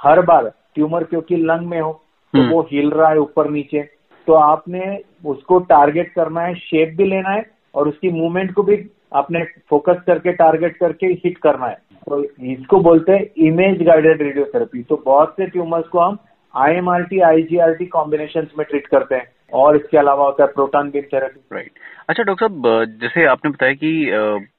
हर 0.03 0.21
बार 0.21 0.51
ट्यूमर 0.75 1.03
क्योंकि 1.03 1.35
लंग 1.35 1.67
में 1.67 1.79
हो 1.81 1.91
तो 2.33 2.39
हम्म। 2.39 2.51
वो 2.51 2.61
हिल 2.71 2.89
रहा 2.91 3.09
है 3.09 3.17
ऊपर 3.17 3.49
नीचे 3.49 3.81
तो 4.27 4.33
आपने 4.33 4.97
उसको 5.25 5.59
टारगेट 5.69 6.13
करना 6.13 6.41
है 6.41 6.55
शेप 6.55 6.93
भी 6.97 7.05
लेना 7.05 7.29
है 7.29 7.45
और 7.75 7.87
उसकी 7.87 8.09
मूवमेंट 8.11 8.53
को 8.53 8.63
भी 8.63 8.77
आपने 9.13 9.43
फोकस 9.69 10.01
करके 10.07 10.31
टारगेट 10.33 10.77
करके 10.77 11.07
हिट 11.23 11.37
करना 11.37 11.67
है। 11.67 11.77
तो 12.07 12.23
इसको 12.23 12.79
बोलते 12.79 13.11
हैं 13.11 13.25
इमेज 13.47 13.81
गाइडेड 13.83 14.21
रेडियोथेरेपी 14.21 14.83
तो 14.83 15.01
बहुत 15.05 15.33
से 15.37 15.45
ट्यूमर्स 15.47 15.87
को 15.87 15.99
हम 15.99 16.17
I 16.53 16.73
M 16.73 16.89
R 16.89 17.03
T 17.03 17.19
I 17.19 17.41
G 17.41 17.57
R 17.57 17.73
T 17.73 17.85
combination 17.85 18.47
में 18.57 18.65
ट्रीट 18.69 18.87
करते 18.87 19.15
हैं। 19.15 19.27
और 19.53 19.75
इसके 19.75 19.97
अलावा 19.97 20.25
होता 20.25 20.43
है 20.43 20.49
प्रोटॉन 20.51 20.89
बीम 20.89 21.01
थेरेपी। 21.03 21.39
राइट 21.53 21.71
अच्छा 22.09 22.23
डॉक्टर 22.23 22.47
साहब 22.47 22.85
जैसे 23.01 23.25
आपने 23.25 23.51
बताया 23.51 23.73
कि 23.73 23.91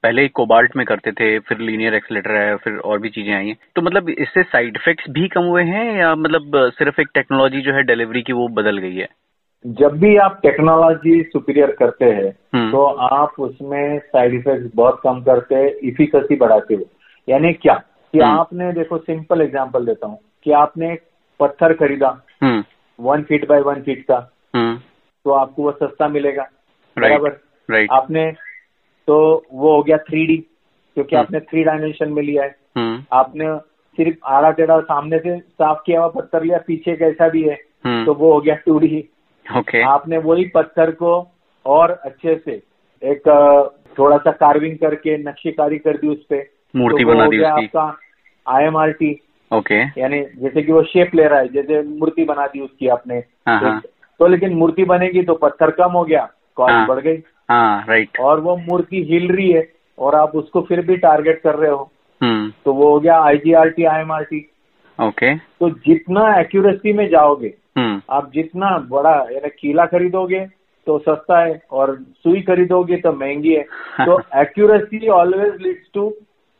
पहले 0.02 0.26
कोबाल्ट 0.28 0.76
में 0.76 0.84
करते 0.86 1.12
थे 1.12 1.38
फिर 1.38 1.58
लीनियर 1.58 1.94
एक्सीलेटर 1.94 2.36
है 2.36 2.56
फिर 2.56 2.76
और 2.76 2.98
भी 2.98 3.08
चीज़ें 3.08 3.34
आई 3.34 3.46
हैं। 3.46 3.56
तो 3.76 3.82
मतलब 3.82 4.08
इससे 4.08 4.42
साइड 4.42 4.76
इफेक्ट्स 4.76 5.10
भी 5.10 5.28
कम 5.28 5.42
हुए 5.42 5.62
हैं 5.64 5.84
या 5.98 6.14
मतलब 6.14 6.70
सिर्फ़ 6.78 7.00
एक 7.00 7.08
टेक्नोलॉजी 7.14 7.60
जो 7.60 7.72
है 7.72 7.82
डिलीवरी 7.82 8.22
की 8.22 8.32
वो 8.32 8.48
बदल 8.48 8.78
गई 8.78 8.94
है? 8.94 9.08
जब 9.66 9.98
भी 9.98 10.16
आप 10.16 10.38
टेक्नोलॉजी 10.42 11.22
सुपीरियर 11.22 11.70
करते 11.70 12.04
हैं 12.04 12.30
हम्म। 12.54 12.70
तो 12.70 12.84
आप 13.14 13.34
उसमें 13.38 13.98
साइड 13.98 14.34
इफ़ेक्ट 14.34 14.70
बहुत 14.74 15.00
कम 15.04 15.22
करते 15.22 15.54
हैं 15.54 15.70
इफिकसी 15.82 16.36
बढ़ाते 16.36 16.74
हो। 16.74 16.84
यानी 17.28 17.52
क्या? 17.52 17.74
कि 18.14 18.20
हम्म। 18.20 18.38
आपने 18.38 18.72
देखो 18.72 18.98
सिंपल 18.98 19.40
एग्जांपल 19.40 19.86
देता 19.86 20.06
हूँ 20.06 20.18
कि 20.44 20.52
आपने 20.52 20.92
एक 20.92 21.02
पत्थर 21.40 21.72
खरीदा। 21.72 22.08
हम्म। 22.42 22.64
One 23.00 23.22
feet 23.22 23.48
by 23.48 23.60
one 23.60 23.82
feet 23.82 24.02
का। 24.02 24.18
तो 24.56 25.30
आपको 25.30 25.62
वो 25.62 25.72
सस्ता 25.72 26.08
मिलेगा। 26.08 26.48
बराबर। 26.96 27.40
राइट 27.68 27.90
आपने 27.90 28.30
तो 29.08 29.16
वो 29.52 29.74
हो 29.76 29.82
गया 29.82 29.96
थ्री 29.98 30.26
डी 30.26 30.36
क्योंकि 30.36 31.16
हम्म। 31.16 31.24
आपने 31.24 31.40
थ्री 31.40 31.62
डायमेंशन 31.64 32.12
में 32.12 32.22
लिया 32.22 32.42
है। 32.44 32.54
हम्म। 32.76 33.04
आपने 33.12 33.56
सिर्फ़ 33.98 34.18
आड़ा 34.26 34.50
टेढ़ा 34.50 34.80
सामने 34.80 35.18
से 35.18 35.38
साफ़ 35.38 35.78
किया 35.86 36.00
हुआ 36.00 36.08
पत्थर 36.08 36.42
लिया 36.42 36.58
पीछे 36.66 36.96
कैसा 36.96 37.28
भी 37.28 37.42
है 37.42 37.58
हम्म। 37.84 38.04
तो 38.04 38.14
वो 38.14 38.32
हो 38.32 38.40
गया 38.40 38.54
टू 38.66 38.78
डी 38.78 39.04
ओके 39.46 39.82
आपने 39.82 40.18
वही 40.18 40.44
पत्थर 40.54 40.90
को 40.90 41.12
और 41.66 41.90
अच्छे 41.90 42.36
से 42.44 42.62
एक 43.02 43.28
थोड़ा 43.98 44.16
सा 44.16 44.30
कार्विंग 44.32 44.76
करके 44.78 45.16
नक्शीकारी 45.18 45.78
कर 45.78 45.96
दी 45.96 46.08
उस 46.08 46.24
पे। 46.26 46.48
मूर्ति 46.76 47.02
तो 47.04 47.08
बना 47.08 47.26
दी 47.26 47.38
उसकी। 47.38 47.64
आपका 47.64 47.96
I 48.46 48.64
M 48.64 48.76
R 48.76 48.92
T 48.92 49.18
okay 49.50 49.80
यानी 50.00 50.20
जैसे 50.36 50.62
कि 50.62 50.72
वो 50.72 50.82
शेप 50.82 51.14
ले 51.14 51.26
रहा 51.28 51.38
है 51.38 51.48
जैसे 51.48 51.82
मूर्ति 51.82 52.24
बना 52.24 52.46
दी 52.46 52.60
उसकी 52.60 52.88
आपने। 52.88 53.14
हाँ, 53.48 53.60
हाँ। 53.60 53.80
तो 54.20 54.26
लेकिन 54.26 54.54
मूर्ति 54.54 54.84
बनेगी 54.84 55.22
तो 55.22 55.34
पत्थर 55.34 55.70
कम 55.72 55.92
हो 55.92 56.04
गया 56.04 56.28
कॉस्ट 56.56 56.72
हाँ। 56.72 56.86
बढ़ 56.86 57.00
गई। 57.00 57.16
हाँ 57.50 57.84
राइट 57.88 58.18
और 58.20 58.40
वो 58.40 58.56
मूर्ति 58.58 59.02
हिल 59.10 59.30
रही 59.30 59.50
है 59.50 59.66
और 59.98 60.14
आप 60.14 60.34
उसको 60.36 60.60
फिर 60.60 60.80
भी 60.86 60.96
टारगेट 60.96 61.40
कर 61.42 61.54
रहे 61.54 61.70
हो। 61.70 61.90
हम्म। 62.20 62.50
तो 62.64 62.72
वो 62.74 62.90
हो 62.90 62.98
गया 63.00 63.20
I 63.22 63.36
G 63.36 63.52
R 63.52 63.68
T 63.70 63.84
I 63.84 64.24
T 64.24 64.46
okay 64.98 65.34
तो 65.36 65.70
जितना 65.86 66.34
एक्यूरेसी 66.40 66.92
में 66.92 67.08
जाओगे 67.10 67.52
हम्म। 67.78 68.00
आप 68.10 68.30
जितना 68.34 68.76
बड़ा 68.90 69.14
यानी 69.32 69.48
कीला 69.50 69.86
खरीदोगे 69.86 70.44
तो 70.86 70.98
सस्ता 70.98 71.38
है 71.40 71.60
और 71.72 71.96
सुई 72.16 72.40
खरीदोगे 72.42 72.96
तो 72.96 73.12
महँगी 73.12 73.54
है। 73.54 73.62
तो 74.00 74.18
accuracy 74.40 75.08
always 75.10 75.60
leads 75.62 75.90
to 75.94 76.12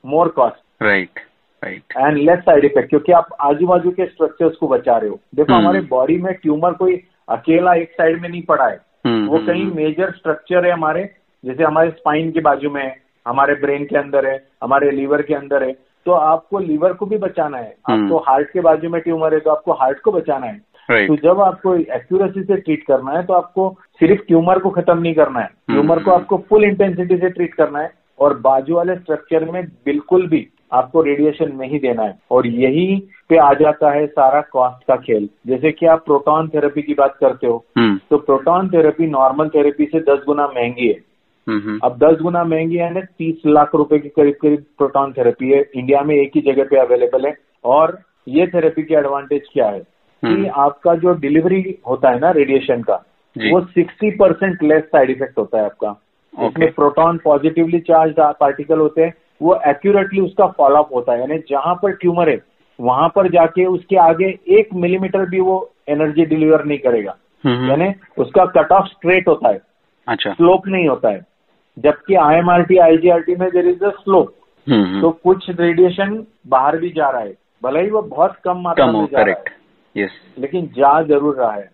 more 0.05 0.29
cost 0.37 0.83
right 0.83 1.21
right 1.63 1.97
and 1.97 2.17
less 2.19 2.39
side 2.41 2.65
effect 2.65 2.89
क्योंकि 2.89 3.13
आप 3.13 3.29
आजू 3.41 3.67
बाजू 3.67 3.91
के 3.91 4.07
स्ट्रक्चर्स 4.07 4.57
को 4.57 4.69
बचा 4.69 4.97
रहे 4.97 5.11
हो। 5.11 5.19
देखो 5.35 5.53
हम्म। 5.53 5.63
हमारे 5.63 5.81
बॉडी 5.91 6.17
में 6.19 6.33
ट्यूमर 6.35 6.73
कोई 6.75 6.97
अकेला 7.29 7.75
एक 7.75 7.91
साइड 7.91 8.21
में 8.23 8.29
नहीं 8.29 8.43
पड़ा 8.43 8.65
है। 8.65 8.81
हम्म, 9.07 9.27
वो 9.27 9.37
हम्म, 9.37 9.47
कई 9.47 9.65
मेजर 9.65 10.11
स्ट्रक्चर 10.11 10.67
है 10.67 10.73
हमारे 10.73 11.11
जैसे 11.45 11.65
हमारे 11.65 11.91
स्पाइन 11.91 12.31
के 12.31 12.41
बाजू 12.41 12.71
में 12.71 12.83
है 12.83 12.97
हमारे 13.29 13.55
ब्रेन 13.55 13.85
के 13.85 13.99
अंदर 13.99 14.27
है 14.27 14.49
हमारे 14.63 14.91
लीवर 14.91 15.23
के 15.23 15.35
अंदर 15.35 15.63
है। 15.63 15.73
तो 16.07 16.13
आपको 16.13 16.59
लीवर 16.59 16.93
को 16.93 17.07
भी 17.07 17.19
बचाना 17.19 17.59
है। 17.59 17.77
हम्म। 17.89 18.05
आपको 18.05 18.19
हार्ट 18.19 18.51
के 18.51 18.61
बाजू 18.61 18.89
में 18.89 19.01
ट्यूमर 19.01 19.35
है 19.35 19.41
तो 19.41 19.51
आपको 19.51 19.73
हार्ट 19.73 20.01
को 20.01 20.13
बचाना 20.13 20.47
है। 20.47 20.59
तो 21.07 21.17
जब 21.17 21.41
आपको 21.41 21.75
एक्यूरेसी 21.75 22.43
से 22.43 22.57
ट्रीट 22.57 22.87
करना 22.87 23.11
है 23.11 23.23
तो 23.23 23.33
आपको 23.33 23.79
सिर्फ़ 24.01 24.23
ट्यूमर 24.23 24.59
को 24.59 24.71
खत्म 24.71 24.99
नहीं 24.99 25.15
करना 25.15 25.41
है। 25.41 25.47
हम्म। 25.47 25.75
ट्यूमर 25.75 26.03
को 26.03 26.11
आपको 26.11 26.45
फुल 26.49 26.65
इंटेंसिटी 26.65 27.17
से 27.17 27.29
ट्रीट 27.29 27.55
करना 27.55 27.79
है। 27.79 27.91
और 28.19 28.39
बाजू 28.39 28.75
वाले 28.75 28.95
स्ट्रक्चर 28.95 29.45
में 29.45 29.65
बिल्कुल 29.65 30.27
भी 30.27 30.49
आपको 30.75 31.03
रेडिएशन 31.03 31.57
नहीं 31.57 31.81
देना 31.81 32.03
है। 32.03 32.19
और 32.31 32.47
यही 32.47 33.03
पे 33.29 33.37
आ 33.37 33.53
जाता 33.53 33.91
है 33.91 34.07
सारा 34.07 34.41
कॉस्ट 34.41 34.87
का 34.87 34.97
खेल। 34.97 35.29
जैसे 35.47 35.73
कि 35.73 35.87
आप 35.87 36.05
प्रोटॉन 36.05 36.49
थेरेपी 36.49 36.83
की 36.83 36.95
बात 36.95 37.17
करते 37.21 37.47
हो 37.47 37.65
हम्म, 37.79 38.01
तो 38.11 38.17
प्रोटॉन 38.17 38.69
थेरेपी 38.69 39.07
नॉर्मल 39.07 39.49
थेरेपी 39.49 39.85
से 39.85 40.01
दस 40.01 40.23
गुना 40.27 40.47
महँगी 40.47 40.89
है। 40.89 40.97
हम्म, 41.49 41.59
हम्म, 41.59 41.81
अब 41.85 41.99
दस 41.99 42.21
गुना 42.23 42.45
महँगी 42.45 42.77
है 42.77 42.95
ना 42.95 43.01
तीस 43.01 43.43
लाख 43.47 43.75
रुपए 43.75 43.99
की 43.99 44.09
करीब 44.09 44.35
करीब 44.43 44.65
प्रोटॉन 44.79 45.13
थेरेपी 45.13 45.53
है। 45.53 45.71
इंडिया 45.75 46.03
में 46.03 46.17
एक 46.17 46.31
ही 46.35 46.41
जगह 46.41 46.65
पे 46.65 46.77
अवेलेबल 46.77 47.27
है। 47.27 47.37
और 47.65 47.99
ये 48.29 48.47
थेरेपी 48.47 48.83
की 48.83 48.95
एडवांटेज 48.95 49.43
क्या 49.53 49.69
है? 49.69 49.81
कि। 49.81 50.31
आपका 50.47 50.95
जो 50.95 51.15
डिलीवरी 51.15 51.79
होता 51.89 52.11
है 52.11 52.19
ना 52.19 52.31
रेडिएशन 52.31 52.83
का 52.83 52.95
वो 53.53 53.61
60 53.61 54.19
परसेंट 54.19 54.63
लेस 54.63 54.83
साइड 54.83 55.11
इफ़ेक्ट 55.11 55.39
होता 55.39 55.59
है 55.59 55.65
आपका। 55.65 55.89
उसमें 56.47 56.73
प्रोटॉन 56.73 57.19
पॉजिटिवली 57.25 57.81
चार्ज 57.81 58.15
पार्टिकल 58.19 58.79
होते 58.79 59.03
हैं। 59.03 59.15
वो 59.45 59.59
एक्यूरेटली 59.67 60.21
उसका 60.21 60.47
फॉलोअप 60.59 60.95
होता 60.95 61.13
है। 61.13 61.21
यानी 61.21 61.39
जहाँ 61.49 61.75
पर 61.75 61.93
ट्यूमर 61.93 62.29
है 62.31 62.39
वहाँ 62.79 63.09
पर 63.09 63.29
जाके 63.31 63.65
उसके 63.67 63.97
आगे 63.97 64.29
एक 64.49 64.69
मिलीमीटर 64.75 65.29
भी 65.29 65.41
वो 65.41 65.57
एनर्जी 65.89 66.25
डिलीवर 66.25 66.65
नहीं 66.65 66.79
करेगा। 66.79 67.17
यानी 67.69 67.93
उसका 68.19 68.45
कट 68.47 68.73
ऑफ़ 68.73 68.87
स्ट्रेट 68.87 69.29
होता 69.29 69.49
है। 69.49 69.61
अच्छा। 70.09 70.33
स्लोप 70.33 70.67
नहीं 70.67 70.89
होता 70.89 71.09
है। 71.09 71.21
जबकि 71.79 72.15
आईएमआरटी 72.15 72.77
आईजीआरटी 72.79 73.35
में 73.37 73.49
देर 73.51 73.67
इज़ 73.69 73.85
अ 73.85 73.91
स्लोप 73.91 74.35
तो 75.01 75.11
कुछ 75.25 75.51
रेडिएशन 75.51 76.25
बाहर 76.47 76.77
भी 76.77 76.91
जा 76.91 77.09
रहा 77.11 77.21
है। 77.21 77.35
भले 77.63 77.81
ही 77.81 77.91
वो 77.91 78.03
बहुत 78.03 78.37
कम 78.45 78.61
मात्रा 78.61 78.87
में 78.87 79.07
जा 79.07 79.19
रहा 79.19 79.35
है। 79.39 80.03
यस 80.05 80.11
लेकिन 80.39 80.67
जा 80.77 81.01
ज़रूर 81.03 81.35
रहा 81.35 81.53
है। 81.53 81.71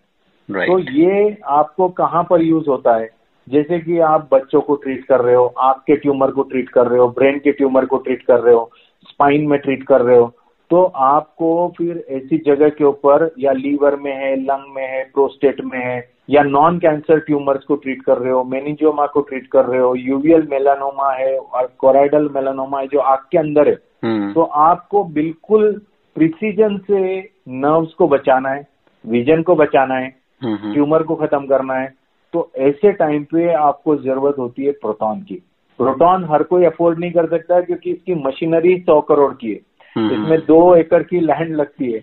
तो 0.67 0.77
ये 0.79 1.37
आपको 1.45 1.87
कहाँ 1.89 2.23
पर 2.29 2.41
यूज़ 2.41 2.69
होता 2.69 2.95
है? 2.95 3.09
जैसे 3.47 3.79
कि 3.79 3.99
आप 3.99 4.27
बच्चों 4.33 4.61
को 4.61 4.75
ट्रीट 4.75 5.05
कर 5.05 5.21
रहे 5.21 5.35
हो 5.35 5.45
आँख 5.59 5.77
के 5.77 5.95
ट्यूमर 5.95 6.31
को 6.31 6.43
ट्रीट 6.43 6.69
कर 6.69 6.87
रहे 6.87 6.99
हो 6.99 7.07
ब्रेन 7.07 7.39
के 7.39 7.51
ट्यूमर 7.51 7.85
को 7.85 7.97
ट्रीट 7.97 8.21
कर 8.21 8.39
रहे 8.39 8.53
हो 8.53 8.69
स्पाइन 9.09 9.47
में 9.47 9.59
ट्रीट 9.59 9.83
कर 9.83 10.01
रहे 10.01 10.17
हो 10.17 10.31
तो 10.71 10.83
आपको 11.05 11.47
फिर 11.77 12.05
ऐसी 12.09 12.37
जगह 12.37 12.69
के 12.69 12.83
ऊपर 12.83 13.29
या 13.39 13.51
लीवर 13.51 13.95
में 13.95 14.13
है 14.13 14.35
लंग 14.35 14.73
में 14.75 14.87
है 14.87 15.03
प्रोस्टेट 15.03 15.61
में 15.61 15.79
है 15.79 15.99
या 16.29 16.43
नॉन 16.43 16.77
कैंसर 16.79 17.19
ट्यूमर्स 17.19 17.63
को 17.63 17.75
ट्रीट 17.75 18.01
कर 18.01 18.17
रहे 18.17 18.31
हो 18.31 18.43
मेनिजोमा 18.43 19.05
को 19.05 19.21
ट्रीट 19.21 19.47
कर 19.47 19.65
रहे 19.65 19.79
हो 19.79 19.93
यूवियल 19.95 20.47
मेलानोमा 20.51 21.11
है 21.11 21.37
और 21.37 21.67
कोराइडल 21.77 22.29
मेलानोमा 22.35 22.79
है 22.79 22.87
जो 22.87 22.99
आँख 22.99 23.27
के 23.31 23.37
अंदर 23.37 23.67
है 23.67 23.77
हम्म, 24.03 24.33
तो 24.33 24.41
आपको 24.41 25.03
बिल्कुल 25.03 25.81
प्रिसीजन 26.15 26.77
से 26.77 27.19
नर्व्स 27.49 27.93
को 27.93 28.07
बचाना 28.07 28.49
है 28.49 28.67
विजन 29.05 29.41
को 29.41 29.55
बचाना 29.55 29.95
है 29.95 30.07
हम्म, 30.41 30.55
हम्म, 30.55 30.73
ट्यूमर 30.73 31.03
को 31.03 31.15
खत्म 31.15 31.45
करना 31.45 31.73
है 31.73 31.93
तो 32.33 32.51
ऐसे 32.57 32.91
टाइम 32.91 33.23
पे 33.23 33.51
आपको 33.53 33.95
ज़रूरत 33.95 34.35
होती 34.39 34.65
है 34.65 34.71
प्रोटॉन 34.71 35.21
की। 35.21 35.35
प्रोटॉन 35.79 36.25
हर 36.25 36.43
कोई 36.43 36.65
अफोर्ड 36.65 36.99
नहीं 36.99 37.11
कर 37.11 37.27
सकता 37.29 37.55
है 37.55 37.61
क्योंकि 37.61 37.91
इसकी 37.91 38.15
मशीनरी 38.17 38.77
सौ 38.79 38.99
करोड़ 39.01 39.33
की 39.33 39.51
है। 39.51 39.59
हम्म, 39.95 40.11
इसमें 40.13 40.39
दो 40.39 40.75
एकड़ 40.75 41.01
की 41.03 41.19
लैंड 41.19 41.55
लगती 41.55 41.91
है। 41.91 41.99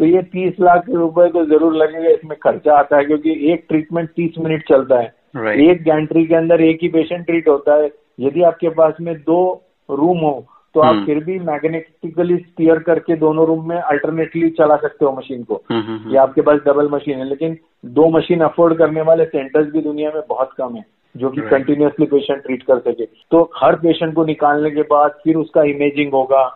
तो 0.00 0.04
ये 0.04 0.22
तीस 0.22 0.60
लाख 0.60 0.88
रुपए 0.90 1.28
तो 1.28 1.44
ज़रूर 1.46 1.74
लगेगा 1.76 2.10
इसमें 2.10 2.36
खर्चा 2.38 2.74
आता 2.74 2.96
है 2.96 3.04
क्योंकि 3.04 3.32
एक 3.52 3.64
ट्रीटमेंट 3.68 4.08
तीस 4.08 4.38
मिनट 4.38 4.68
चलता 4.68 5.00
है। 5.00 5.12
राइट 5.36 5.60
एक 5.60 5.82
गैंट्री 5.82 6.24
के 6.26 6.34
अंदर 6.34 6.60
एक 6.60 6.78
ही 6.82 6.88
पेशेंट 6.88 7.26
ट्रीट 7.26 7.48
होता 7.48 7.74
है। 7.74 7.90
यदि 8.20 8.42
आपके 8.42 8.68
पास 8.68 8.94
में 9.00 9.14
दो 9.16 9.40
रूम 9.88 10.18
हो 10.18 10.32
तो 10.74 10.80
आप 10.80 10.94
हम्म। 10.94 11.06
फिर 11.06 11.24
भी 11.24 11.38
मैग्नेटिकली 11.38 12.36
स्टीयर 12.36 12.78
करके 12.78 13.16
दोनों 13.16 13.46
रूम 13.46 13.68
में 13.68 13.76
अल्टरनेटली 13.76 14.50
चला 14.50 14.76
सकते 14.76 15.04
हो 15.04 15.12
मशीन 15.12 15.42
को। 15.42 15.62
हम्म, 15.70 15.82
हम्म, 15.82 16.14
या 16.14 16.22
आपके 16.22 16.40
पास 16.40 16.58
डबल 16.66 16.88
मशीन 16.88 17.18
है 17.18 17.28
लेकिन 17.28 17.56
दो 17.86 18.08
मशीन 18.08 18.40
अफोर्ड 18.40 18.78
करने 18.78 19.00
वाले 19.00 19.24
सेंटर्स 19.24 19.72
भी 19.72 19.80
दुनिया 19.80 20.10
में 20.14 20.22
बहुत 20.28 20.52
कम 20.58 20.74
है 20.76 20.84
जो 21.14 21.30
कि. 21.30 21.40
कंटिन्यूसली 21.40 22.06
पेशेंट 22.06 22.42
ट्रीट 22.42 22.62
कर 22.62 22.78
सके। 22.78 23.06
तो 23.30 23.50
हर 23.56 23.76
पेशेंट 23.76 24.14
को 24.14 24.24
निकालने 24.24 24.70
के 24.70 24.82
बाद 24.82 25.10
फिर 25.24 25.36
उसका 25.36 25.62
इमेजिंग 25.62 26.12
होगा 26.12 26.46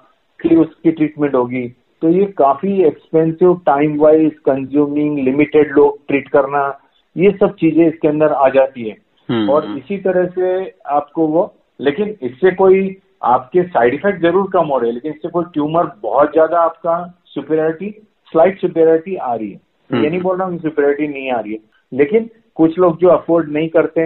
फिर 0.41 0.59
उसकी 0.59 0.91
ट्रीटमेंट 0.91 1.35
होगी। 1.35 1.69
तो 2.03 2.09
ये 2.09 2.25
काफ़ी 2.39 2.83
expensive 2.83 3.61
time 3.67 3.99
wise 3.99 4.33
consuming 4.47 5.19
limited 5.19 5.73
लोग 5.73 5.99
ट्रीट 6.09 6.29
करना 6.29 6.81
ये 7.17 7.31
सब 7.31 7.55
चीज़ें 7.55 7.87
इसके 7.87 8.09
अंदर 8.09 8.33
आ 8.33 8.49
जाती 8.49 8.89
है। 8.89 8.97
और 9.49 9.65
इसी 9.79 9.99
तरह 9.99 10.27
से 10.27 10.75
आपको 10.87 11.27
वो 11.27 11.55
लेकिन 11.81 12.15
इससे 12.23 12.51
कोई 12.51 12.97
आपके 13.25 13.63
साइड 13.65 13.95
इफ़ेक्ट 13.95 14.21
ज़रूर 14.23 14.49
कम 14.53 14.67
हो 14.67 14.79
रहे 14.79 14.89
हैं 14.89 14.95
लेकिन 14.95 15.13
इससे 15.13 15.29
कोई 15.29 15.45
ट्यूमर 15.53 15.91
बहुत 16.03 16.33
ज़्यादा 16.33 16.61
आपका 16.61 16.97
सुपेरिटी 17.35 17.91
स्लाइट 18.33 18.61
सुपेरिटी 18.61 19.15
आ 19.17 19.35
रही 19.35 19.51
है। 19.51 19.61
हम्म। 19.91 20.03
ये 20.05 20.11
नहीं 20.11 20.21
बोल 20.21 20.37
रहा 20.39 20.49
हूँ 20.49 20.59
सुपेरिटी 20.59 21.09
नहीं 21.09 21.31
आ 21.33 21.39
रही 21.41 21.53
है 21.53 21.59
लेकिन 21.93 22.29
कुछ 22.57 22.79
लोग 22.79 22.99
जो 23.01 23.09
अफोर्ड 23.09 23.51
नहीं 23.53 23.69
करते 23.69 24.01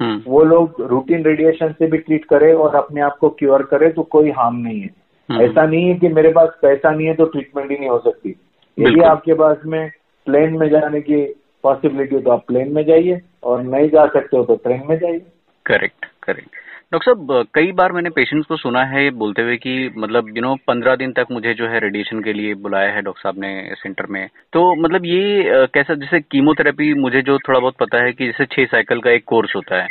हम्म, 0.00 0.20
वो 0.26 0.42
लोग 0.44 0.80
रूटीन 0.90 1.24
रेडिएशन 1.24 1.72
से 1.78 1.86
भी 1.86 1.98
ट्रीट 1.98 2.24
करे 2.24 2.52
और 2.52 2.74
अपने 2.76 3.00
आप 3.00 3.16
को 3.20 3.28
क्योर 3.38 3.62
करे 3.70 3.88
तो 3.90 4.02
कोई 4.12 4.30
हार्म 4.30 4.56
नहीं 4.56 4.80
है। 4.80 4.90
हम्म। 5.28 5.40
ऐसा 5.42 5.66
नहीं 5.66 5.88
है 5.88 5.94
कि 5.94 6.08
मेरे 6.10 6.32
पास 6.32 6.48
पैसा 6.62 6.90
नहीं 6.90 7.06
है 7.06 7.14
तो 7.14 7.24
ट्रीटमेंट 7.26 7.70
ही 7.70 7.76
नहीं 7.76 7.88
हो 7.88 7.98
सकती। 7.98 8.34
यदि 8.78 9.00
आपके 9.04 9.34
पास 9.34 9.56
में 9.66 9.90
प्लेन 10.26 10.56
में 10.58 10.68
जाने 10.70 11.00
की 11.00 11.24
पॉसिबिलिटी 11.64 12.14
हो 12.14 12.20
तो 12.20 12.30
आप 12.30 12.44
प्लेन 12.48 12.72
में 12.72 12.84
जाइए 12.86 13.20
और 13.42 13.62
नहीं 13.62 13.88
जा 13.88 14.06
सकते 14.06 14.36
हो 14.36 14.44
तो 14.44 14.56
ट्रेन 14.64 14.82
में 14.88 14.98
जाइए। 14.98 15.22
करेक्ट 15.66 16.06
करेक्ट 16.22 16.56
डॉक्टर 16.94 17.12
साहब, 17.12 17.46
कई 17.54 17.70
बार 17.72 17.92
मैंने 17.92 18.10
पेशेंट्स 18.10 18.46
को 18.46 18.56
सुना 18.56 18.82
है 18.84 19.10
बोलते 19.12 19.42
हुए 19.42 19.56
कि 19.56 19.72
मतलब 19.98 20.26
यू 20.28 20.42
नो 20.42 20.54
पंद्रह 20.66 20.96
दिन 20.96 21.12
तक 21.12 21.26
मुझे 21.32 21.54
जो 21.54 21.66
है 21.68 21.78
रेडिएशन 21.80 22.20
के 22.22 22.32
लिए 22.32 22.54
बुलाया 22.56 22.90
है 22.90 23.00
डॉक्टर 23.02 23.22
साहब 23.22 23.38
ने 23.38 23.74
सेंटर 23.74 24.06
में। 24.06 24.26
तो 24.52 24.60
मतलब 24.82 25.06
ये 25.06 25.44
कैसा, 25.74 25.94
जैसे 25.94 26.20
कीमोथेरेपी 26.20 26.92
मुझे 26.94 27.22
जो 27.22 27.38
थोड़ा 27.38 27.58
बहुत 27.60 27.74
पता 27.80 28.02
है 28.04 28.12
कि 28.12 28.26
जैसे 28.26 28.44
छह 28.46 28.64
साइकिल 28.64 29.00
का 29.00 29.10
एक 29.10 29.24
कोर्स 29.26 29.54
होता 29.56 29.82
है। 29.82 29.88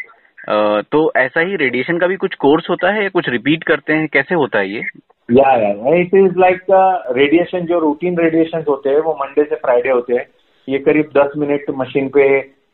तो 0.81 1.01
ऐसा 1.15 1.41
ही 1.41 1.55
रेडिएशन 1.55 1.97
का 1.97 2.07
भी 2.07 2.15
कुछ 2.15 2.35
कोर्स 2.35 2.69
होता 2.69 2.91
है 2.91 3.03
या 3.03 3.09
कुछ 3.09 3.27
रिपीट 3.29 3.63
करते 3.63 3.93
हैं? 3.93 4.07
कैसे 4.13 4.35
होता 4.35 4.59
है 4.59 4.69
या? 4.69 4.79
इट 5.95 6.15
इज़ 6.15 6.39
लाइक 6.39 6.61
रेडिएशन 7.17 7.65
जो 7.65 7.79
रूटीन 7.79 8.17
रेडिएशन 8.19 8.63
होते 8.69 8.89
हैं, 8.89 8.99
वो 8.99 9.17
मंडे 9.21 9.43
से 9.43 9.55
फ्राइडे 9.55 9.89
होते 9.89 10.13
हैं। 10.13 10.25
ये 10.69 10.79
करीब 10.79 11.09
दस 11.17 11.31
मिनट 11.37 11.69
मशीन 11.77 12.07
पे 12.09 12.25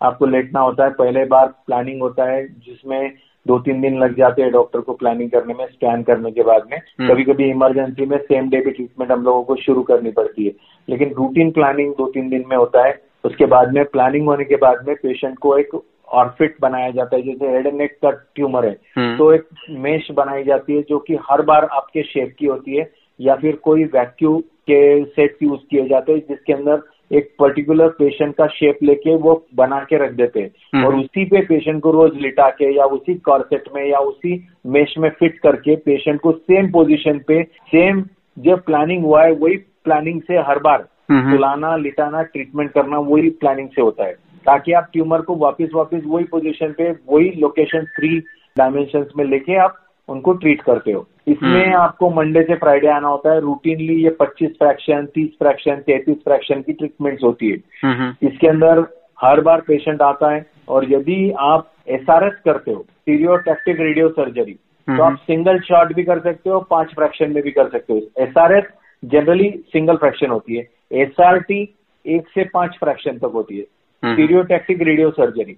आपको 0.01 0.25
लेटना 0.25 0.59
होता 0.59 0.83
है। 0.83 0.91
पहले 0.91 1.25
बार 1.25 1.47
प्लानिंग 1.67 2.01
होता 2.01 2.29
है, 2.31 2.43
जिसमें 2.59 3.11
दो 3.47 3.59
तीन 3.59 3.81
दिन 3.81 3.99
लग 3.99 4.17
जाते 4.17 4.41
हैं 4.41 4.51
डॉक्टर 4.51 4.79
को 4.79 4.93
प्लानिंग 4.93 5.31
करने 5.31 5.53
में 5.53 5.65
स्कैन 5.65 6.03
करने 6.03 6.31
के 6.31 6.43
बाद 6.43 6.61
में। 6.71 7.07
कभी 7.07 7.23
कभी 7.23 7.49
इमरजेंसी 7.49 8.05
में 8.05 8.17
सेम 8.17 8.49
डे 8.49 8.57
भी 8.57 8.71
ट्रीटमेंट 8.71 9.11
हम 9.11 9.23
लोगों 9.23 9.43
को 9.43 9.55
शुरू 9.55 9.83
करनी 9.83 10.11
पड़ती 10.11 10.45
है। 10.45 10.51
लेकिन 10.89 11.13
रूटीन 11.13 11.51
प्लानिंग 11.51 11.93
दो 11.93 12.11
तीन 12.11 12.29
दिन 12.29 12.45
में 12.47 12.57
होता 12.57 12.87
है। 12.87 13.01
उसके 13.25 13.45
बाद 13.45 13.73
में 13.73 13.85
प्लानिंग 13.85 14.25
होने 14.27 14.45
के 14.45 14.55
बाद 14.55 14.87
में 14.87 14.95
पेशेंट 14.95 15.37
को 15.37 15.57
एक 15.57 15.69
ऑर्फिट 16.07 16.55
बनाया 16.61 16.91
जाता 16.91 17.15
है 17.15 17.21
जैसे 17.21 17.47
हेड 17.47 17.67
एंड 17.67 17.75
नेक 17.75 17.91
का 17.91 18.09
ट्यूमर 18.35 18.65
है। 18.65 18.77
हम्म, 18.97 19.17
तो 19.17 19.33
एक 19.33 19.43
मेश 19.69 20.11
बनाई 20.11 20.43
जाती 20.43 20.75
है 20.75 20.81
जो 20.81 20.99
कि 20.99 21.17
हर 21.29 21.41
बार 21.41 21.65
आपके 21.65 22.03
शेप 22.03 22.35
की 22.39 22.45
होती 22.45 22.75
है 22.77 22.91
या 23.21 23.35
फिर 23.35 23.55
कोई 23.55 23.83
वैक्यू 23.83 24.37
के 24.37 25.03
सेट 25.05 25.37
यूज़ 25.43 25.59
किए 25.69 25.87
जाते 25.87 26.11
हैं 26.11 26.19
जिसके 26.19 26.53
अंदर 26.53 26.81
एक 27.11 27.33
पर्टिकुलर 27.39 27.87
पेशेंट 27.87 28.35
का 28.35 28.47
शेप 28.47 28.79
लेके 28.83 29.15
वो 29.15 29.45
बना 29.55 29.79
के 29.79 29.97
रख 29.97 30.11
देते। 30.11 30.39
हैं 30.39 30.51
हम्म। 30.75 30.85
और 30.85 30.95
उसी 30.95 31.25
पे 31.25 31.41
पेशेंट 31.41 31.81
को 31.81 31.91
रोज 31.91 32.11
लिटा 32.15 32.49
के 32.49 32.75
या 32.77 32.85
उसी 32.85 33.15
कॉर्सेट 33.15 33.63
में 33.75 33.89
या 33.89 33.97
उसी 33.97 34.47
मेश 34.65 34.95
में 34.97 35.09
फिट 35.09 35.39
करके 35.39 35.75
पेशेंट 35.75 36.21
को 36.21 36.31
सेम 36.31 36.71
पोजीशन 36.71 37.19
पे 37.27 37.43
सेम 37.43 38.03
जब 38.39 38.63
प्लानिंग 38.63 39.03
हुआ 39.05 39.23
है 39.23 39.31
वही 39.31 39.57
प्लानिंग 39.57 40.21
से 40.21 40.37
हर 40.37 40.59
बार 40.59 40.87
हम्म, 41.09 41.21
हम्म, 41.21 41.31
सुलाना 41.31 41.75
लिटाना 41.75 42.21
ट्रीटमेंट 42.21 42.71
करना 42.71 42.99
वही 42.99 43.29
प्लानिंग 43.29 43.69
से 43.69 43.81
होता 43.81 44.03
है। 44.05 44.13
ताकि 44.45 44.71
आप 44.71 44.89
ट्यूमर 44.93 45.21
को 45.21 45.35
वापस 45.35 45.69
वापस 45.75 46.01
वही 46.05 46.23
पोजीशन 46.23 46.73
पे 46.77 46.91
वही 47.09 47.31
लोकेशन 47.31 47.85
थ्री 47.85 48.19
डायमेंशन 48.57 49.05
में 49.17 49.25
लेके 49.25 49.55
आप 49.55 49.75
उनको 50.09 50.33
ट्रीट 50.33 50.61
करते 50.61 50.91
हो। 50.91 51.07
इसमें 51.27 51.65
हम्म। 51.65 51.75
आपको 51.75 52.09
मंडे 52.09 52.43
से 52.43 52.55
फ्राइडे 52.55 52.87
आना 52.87 53.07
होता 53.07 53.33
है। 53.33 53.39
रूटीनली 53.39 53.93
ये 53.93 54.09
25 54.09 54.49
फ्रैक्शन 54.49 55.05
30 55.05 55.27
फ्रैक्शन 55.27 55.75
33 55.75 56.13
फ्रैक्शन 56.13 56.61
की 56.61 56.73
ट्रीटमेंट्स 56.73 57.23
होती 57.23 57.49
है। 57.49 57.57
हम्म, 57.83 57.93
हम्म, 57.93 58.27
इसके 58.27 58.47
अंदर 58.47 58.99
हर 59.21 59.41
बार 59.41 59.61
पेशेंट 59.61 60.01
आता 60.01 60.31
है 60.31 60.45
और 60.67 60.91
यदि 60.91 61.31
आप 61.39 61.71
एसआरएस 61.87 62.33
करते 62.45 62.71
हो 62.71 62.85
सीरियोटैक्टिक 62.91 63.79
रेडियो 63.79 64.09
सर्जरी 64.09 64.53
तो। 64.53 65.03
आप 65.03 65.17
सिंगल 65.17 65.59
शॉट 65.59 65.93
भी 65.93 66.03
कर 66.03 66.19
सकते 66.19 66.49
हो 66.49 66.59
पाँच 66.59 66.87
फ्रैक्शन 66.87 67.31
में 67.31 67.43
भी 67.43 67.51
कर 67.51 67.69
सकते 67.69 67.93
हो। 67.93 68.01
एसआरएस 68.23 68.63
जनरली 69.05 69.49
सिंगल 69.49 69.95
फ्रैक्शन 69.95 70.27
होती 70.27 70.55
है। 70.55 70.67
एसआरटी 70.91 71.75
एक 72.05 72.27
से 72.27 72.43
पाँच 72.53 72.77
फ्रैक्शन 72.79 73.11
तक 73.11 73.31
होती 73.33 73.57
है। 73.57 73.63
Stereotactic 74.15 74.81
radio 74.81 75.11
surgery 75.11 75.53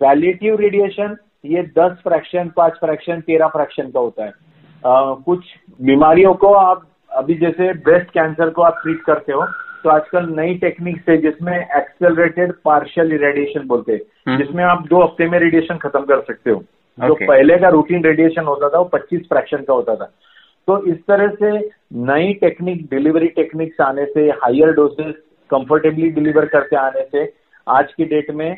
palliative 0.00 0.56
radiation 0.56 1.16
ये 1.46 1.62
दस 1.78 1.98
फ्रैक्शन 2.02 2.48
पाँच 2.56 2.72
फ्रैक्शन 2.80 3.20
तेरह 3.22 3.48
फ्रैक्शन 3.50 3.90
का 3.90 4.00
होता 4.00 4.24
है 4.24 4.30
अ, 4.30 5.14
कुछ 5.26 5.44
बीमारियों 5.80 6.34
को 6.36 6.52
आप 6.54 6.86
अभी 7.10 7.34
जैसे 7.36 7.72
ब्रेस्ट 7.80 8.10
कैंसर 8.10 8.50
को 8.50 8.62
आप 8.62 8.80
ट्रीट 8.82 9.02
करते 9.02 9.32
हो 9.32 9.44
तो 9.84 9.90
आजकल 9.90 10.28
नई 10.36 10.54
टेक्निक 10.58 11.00
से 11.00 11.16
जिसमें 11.18 11.56
एक्सेलरेटेड 11.56 12.52
पार्शियल 12.64 13.12
रेडिएशन 13.18 13.66
बोलते 13.66 13.92
हैं 13.92 14.00
हम्म। 14.28 14.38
जिसमें 14.38 14.62
आप 14.64 14.86
दो 14.88 15.02
हफ़्ते 15.02 15.28
में 15.28 15.38
रेडिएशन 15.38 15.76
खत्म 15.78 16.00
कर 16.04 16.20
सकते 16.22 16.50
हो 16.50 16.62
जो 16.98 17.12
Okay. 17.12 17.26
पहले 17.28 17.56
का 17.58 17.68
रूटीन 17.68 18.04
रेडिएशन 18.04 18.44
होता 18.44 18.68
था 18.68 18.78
वो 18.78 18.90
25 18.94 19.24
फ्रैक्शन 19.28 19.62
का 19.62 19.74
होता 19.74 19.94
था 19.94 20.04
तो 20.68 20.76
इस 20.86 20.96
तरह 21.08 21.34
से 21.40 21.50
नई 22.06 22.32
टेक्निक 22.34 22.84
डिलीवरी 22.90 23.26
टेक्निक्स 23.34 23.80
आने 23.80 24.04
से 24.06 24.28
हायर 24.38 24.72
डोजेस 24.74 25.14
कंफर्टेबली 25.50 26.08
डिलीवर 26.10 26.46
करते 26.54 26.76
आने 26.76 27.02
से 27.06 27.24
आज 27.66 27.92
की 27.92 28.04
डेट 28.04 28.30
में 28.34 28.48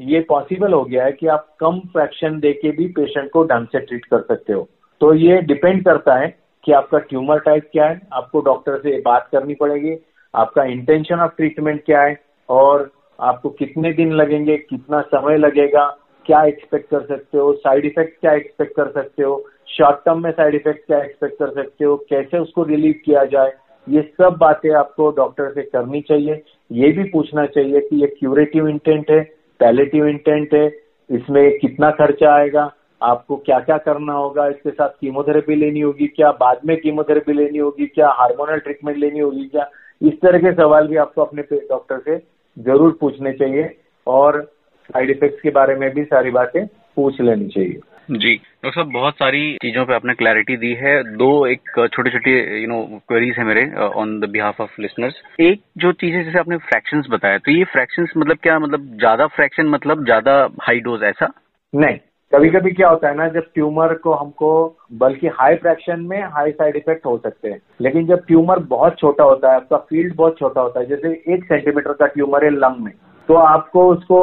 ये 0.00 0.20
पॉसिबल 0.20 0.72
हो 0.72 0.82
गया 0.84 1.04
है 1.04 1.12
कि 1.12 1.26
आप 1.26 1.46
कम 1.60 1.78
फ्रैक्शन 1.92 2.38
देके 2.40 2.70
भी 2.70 2.86
पेशेंट 2.92 3.30
को 3.30 3.44
ढंग 3.44 3.66
से 3.66 3.80
ट्रीट 3.80 4.04
कर 4.04 4.20
सकते 4.20 4.52
हो। 4.52 4.68
तो 5.00 5.12
ये 5.14 5.40
डिपेंड 5.42 5.84
करता 5.84 6.14
है 6.14 6.28
कि 6.64 6.72
आपका 6.72 6.98
ट्यूमर 6.98 7.38
टाइप 7.38 7.68
क्या 7.72 7.86
है, 7.86 8.00
आपको 8.12 8.40
डॉक्टर 8.40 8.78
से 8.78 9.00
बात 9.00 9.28
करनी 9.32 9.54
पड़ेगी, 9.54 9.96
आपका 10.34 10.64
इंटेंशन 10.64 11.20
ऑफ़ 11.20 11.36
ट्रीटमेंट 11.36 11.82
क्या 11.84 12.02
है, 12.02 12.16
और 12.48 12.90
आपको 13.20 13.48
कितने 13.50 13.92
दिन 13.92 14.12
लगेंगे, 14.12 14.56
कितना 14.56 15.00
समय 15.00 15.36
लगेगा, 15.36 15.86
क्या 16.26 16.42
एक्सपेक्ट 16.44 16.88
कर 16.90 17.00
सकते 17.00 17.38
हो 17.38 17.52
साइड 17.52 17.84
इफ़ेक्ट 17.84 18.20
क्या 18.20 18.32
एक्सपेक्ट 18.32 18.76
कर 18.76 18.90
सकते 18.92 19.22
हो 19.22 19.44
शॉर्ट 19.68 20.04
टर्म 20.04 20.22
में 20.22 20.30
साइड 20.30 20.54
इफ़ेक्ट 20.54 20.86
क्या 20.86 20.98
एक्सपेक्ट 20.98 21.38
कर 21.38 21.50
सकते 21.52 21.84
हो, 21.84 21.96
कैसे 22.10 22.38
उसको 22.38 22.62
रिलीव 22.62 22.94
किया 23.04 23.24
जाए, 23.24 23.52
ये 23.86 24.02
सब 24.18 24.36
बातें 24.40 24.70
आपको 24.70 25.10
डॉक्टर 25.10 25.52
से 25.52 25.62
करनी 25.62 26.00
चाहिए। 26.00 26.42
ये 26.70 26.90
भी 26.92 27.04
पूछना 27.04 27.46
चाहिए 27.46 27.80
कि 27.80 27.96
ये 27.96 28.06
क्यूरेटिव 28.18 28.68
इंटेंट 28.68 29.10
है 29.10 29.22
पैलेटिव 29.60 30.06
इंटेंट 30.06 30.54
है, 30.54 30.66
इसमें 31.10 31.58
कितना 31.58 31.90
खर्चा 31.90 32.34
आएगा, 32.34 32.70
आपको 33.00 33.36
क्या 33.36 33.58
क्या 33.60 33.76
करना 33.78 34.12
होगा, 34.12 34.46
इसके 34.48 34.70
साथ 34.70 34.88
कीमोथेरेपी 35.00 35.54
लेनी 35.54 35.80
होगी 35.80 36.06
क्या, 36.06 36.30
बाद 36.32 36.60
में 36.66 36.76
कीमोथेरेपी 36.76 37.32
लेनी 37.32 37.58
होगी 37.58 37.86
क्या, 37.86 38.08
हार्मोनल 38.18 38.58
ट्रीटमेंट 38.58 38.98
लेनी 38.98 39.20
होगी 39.20 39.44
क्या, 39.44 39.70
इस 40.00 40.20
तरह 40.20 40.38
के 40.38 40.52
सवाल 40.52 40.88
भी 40.88 40.96
आपको 40.96 41.22
अपने 41.22 41.42
डॉक्टर 41.42 41.98
से 41.98 42.16
ज़रूर 42.56 42.96
पूछने 43.00 43.32
चाहिए 43.32 43.70
और 44.06 44.42
साइड 44.90 45.10
इफेक्ट्स 45.10 45.40
के 45.42 45.50
बारे 45.50 45.74
में 45.74 45.90
भी 45.94 46.04
सारी 46.04 46.30
बातें 46.30 46.64
पूछ 46.66 47.20
लेनी 47.20 47.48
चाहिए। 47.48 47.80
जी। 48.04 48.34
डॉक्टर 48.34 48.70
साहब, 48.70 48.90
बहुत 48.92 49.14
सारी 49.14 49.56
चीज़ों 49.62 49.84
पे 49.86 49.94
आपने 49.94 50.14
क्लैरिटी 50.14 50.56
दी 50.56 50.72
है। 50.74 50.92
दो 51.16 51.28
एक 51.46 51.70
छोटे 51.92 52.10
छोटे 52.10 52.32
यू 52.60 52.68
नो 52.68 52.80
क्वेरीज 53.08 53.34
है 53.38 53.44
मेरे 53.44 53.64
on 53.94 54.18
the 54.20 54.28
behalf 54.30 54.60
of 54.60 54.80
listeners 54.80 55.22
एक 55.40 55.62
जो 55.78 55.92
चीज़ 55.94 56.14
है, 56.16 56.24
जैसे 56.24 56.38
आपने 56.38 56.56
फ्रैक्शंस 56.56 57.06
बताया 57.10 57.38
तो 57.38 57.52
ये 57.52 57.64
फ्रैक्शंस 57.72 58.12
मतलब 58.16 58.38
क्या 58.42 58.58
मतलब 58.58 58.96
ज़्यादा 58.98 59.26
फ्रैक्शन 59.36 59.68
मतलब 59.68 60.04
ज़्यादा 60.04 60.36
हाई 60.62 60.80
डोज 60.80 61.02
ऐसा? 61.02 61.32
नहीं। 61.72 61.98
कभी 62.32 62.48
कभी 62.50 62.70
क्या 62.70 62.88
होता 62.88 63.08
है 63.08 63.16
ना, 63.16 63.26
जब 63.28 63.50
ट्यूमर 63.54 63.94
को 63.94 64.12
हमको, 64.14 64.78
बल्कि 64.92 65.26
हाई 65.34 65.54
फ्रैक्शन 65.56 66.00
में 66.00 66.22
हाई 66.32 66.50
साइड 66.52 66.76
इफ़ेक्ट 66.76 67.06
हो 67.06 67.16
सकते 67.18 67.48
हैं। 67.48 67.60
लेकिन 67.80 68.06
जब 68.06 68.24
ट्यूमर 68.26 68.58
बहुत 68.68 68.98
छोटा 68.98 69.24
होता 69.24 69.50
है, 69.50 69.56
आपका 69.56 69.76
फ़ील्ड 69.78 70.14
बहुत 70.16 70.38
छोटा 70.38 70.60
होता 70.60 70.80
है, 70.80 70.86
जैसे 70.86 71.08
एक 71.34 71.44
सेंटीमीटर 71.44 71.92
का 71.92 72.06
ट्यूमर 72.06 72.44
है 72.44 72.50
लंग 72.50 72.84
में 72.84 72.92
तो 73.28 73.34
आपको 73.34 73.86
उसको 73.88 74.20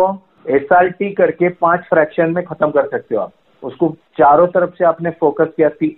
एस 0.49 0.67
करके 1.17 1.49
पाँच 1.61 1.79
फ्रैक्शन 1.89 2.33
में 2.33 2.43
खत्म 2.45 2.69
कर 2.69 2.87
सकते 2.87 3.15
हो 3.15 3.21
आप। 3.21 3.31
उसको 3.63 3.89
चारों 4.17 4.47
तरफ़ 4.47 4.75
से 4.77 4.85
आपने 4.85 5.09
फोकस 5.19 5.53
किया 5.55 5.69
थी 5.71 5.89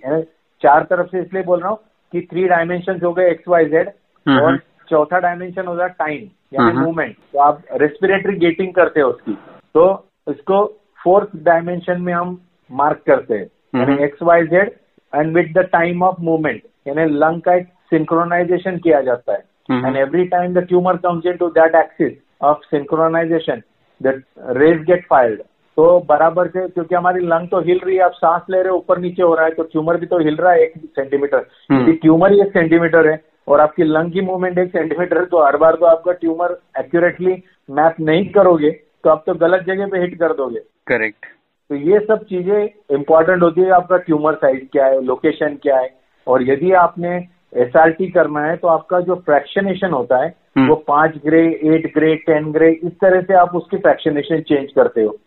चार 0.62 0.84
तरफ़ 0.84 1.08
से 1.08 1.22
इसलिए 1.22 1.44
बोल 1.44 1.60
रहा 1.60 1.70
हूँ 1.70 1.80
कि 2.14 2.22
थ्री 2.32 2.48
डायमेंशन 2.48 3.00
हो 3.04 3.12
गए 3.14 3.30
एक्स 3.32 3.48
वाई 3.48 3.66
जेड 3.66 3.90
हम्म। 4.26 4.40
और 4.40 4.58
चौथा 4.90 5.20
डायमेंशन 5.20 5.68
होगा 5.68 5.88
टाइम 5.88 6.30
यानी 6.54 6.70
हम्म। 6.70 6.80
मूवमेंट 6.80 7.16
तो 7.34 7.40
आप 7.40 7.62
रेस्पिरेटरी 7.82 8.36
गेटिंग 8.38 8.74
करते 8.74 9.02
हो 9.02 9.10
उसकी 9.10 9.34
तो 9.76 9.86
इसको 10.28 10.66
फोर्थ 11.02 11.36
डायमेंशन 11.44 12.02
में 12.02 12.14
हम 12.14 12.40
मार्क 12.70 13.04
करते 13.08 13.34
हैं 13.34 13.48
यानी 13.76 13.92
हम्म। 13.92 14.04
X 14.04 14.22
Y 14.22 14.46
Z 14.48 14.72
and 15.14 15.36
with 15.36 15.58
the 15.58 15.66
time 15.72 16.04
of 16.04 16.22
movement 16.22 16.62
यानी 16.88 17.06
लंग 17.16 17.42
का 17.42 17.56
एक 17.56 17.68
सिंक्रोनाइजेशन 17.90 18.78
किया 18.78 19.02
जाता 19.02 19.34
है 19.34 19.52
and 19.70 19.98
every 19.98 20.26
time 20.28 20.54
the 20.54 20.66
tumour 20.68 20.98
comes 20.98 21.24
comes 21.24 21.26
into 21.26 21.50
that 21.52 21.76
axis 21.76 22.14
of 22.42 22.64
synchronization 22.70 23.64
the 24.02 24.14
rays 24.54 24.86
get 24.86 25.06
fired 25.08 25.42
तो 25.78 26.00
बराबर 26.10 26.48
से 26.48 26.68
क्योंकि 26.68 26.96
हमारी 26.96 27.26
लंग 27.28 27.48
तो 27.48 27.60
हिल 27.62 27.80
रही 27.86 27.96
है 27.96 28.04
आप 28.04 28.12
सांस 28.14 28.42
ले 28.50 28.62
रहे 28.62 28.72
हो 28.72 28.78
ऊपर 28.78 29.00
नीचे 29.00 29.24
हो 29.24 29.34
रहा 29.36 29.46
है 29.46 29.52
तो 29.52 29.64
ट्यूमर 29.64 29.98
भी 29.98 30.06
तो 30.06 30.20
हिल 30.20 30.36
रहा 30.36 30.52
है 30.52 30.64
एक 30.64 30.74
सेंटीमीटर। 30.78 31.46
यदि 31.72 31.94
ट्यूमर 31.94 32.32
ही 32.32 32.42
एक 32.42 32.52
सेंटीमीटर 32.54 33.08
है 33.08 33.20
और 33.48 33.60
आपकी 33.60 33.84
लंग 33.84 34.12
की 34.12 34.22
मूवमेंट 34.22 34.58
एक 34.58 34.72
सेंटीमीटर 34.72 35.20
है 35.20 35.26
तो 35.26 35.46
हर 35.46 35.58
बार 35.58 35.76
तो 35.76 35.86
आपका 35.86 36.12
ट्यूमर 36.14 36.58
एक्यूरेटली 36.80 37.42
मैप 37.70 37.96
नहीं 38.02 38.26
करोगे 38.32 38.72
तो 39.04 39.10
आप 39.10 39.24
तो 39.28 39.34
गलत 39.36 39.66
जगह 39.68 39.88
पे 39.88 40.00
हिट 40.00 40.18
कर 40.20 40.34
दोगे 40.34 40.60
करेक्ट 40.88 41.26
तो 41.70 41.76
ये 41.76 42.00
सब 42.00 42.24
चीज़ें 42.26 42.96
इंपॉर्टेंट 42.96 43.44
होती 43.44 43.62
है 43.62 43.70
आपका 43.72 43.98
ट्यूमर 44.00 44.34
साइज़ 44.36 44.64
क्या 44.72 44.86
है 44.86 45.02
लोकेशन 45.04 45.58
क्या 45.64 45.78
है 45.78 45.90
और 46.28 46.44
यदि 46.44 46.72
आपने 46.78 47.16
एसआरटी 47.58 48.08
करना 48.12 48.42
है 48.42 48.56
तो 48.58 48.68
आपका 48.68 49.00
जो 49.02 49.16
फ्रैक्शनेशन 49.26 49.92
होता 49.92 50.24
है 50.24 50.34
हम्म। 50.58 50.68
वो 50.70 50.76
पाँच 50.88 51.18
gray 51.26 51.44
eight 51.66 51.94
gray 51.94 52.16
ten 52.26 52.52
gray 52.52 52.72
इस 52.74 52.92
तरह 53.02 53.22
से 53.22 53.34
आप 53.34 53.56
उसकी 53.56 53.78
फ्रैक्शनेशन 53.78 54.42
चेंज 54.42 54.72
करते 54.72 55.04
हो 55.04 55.18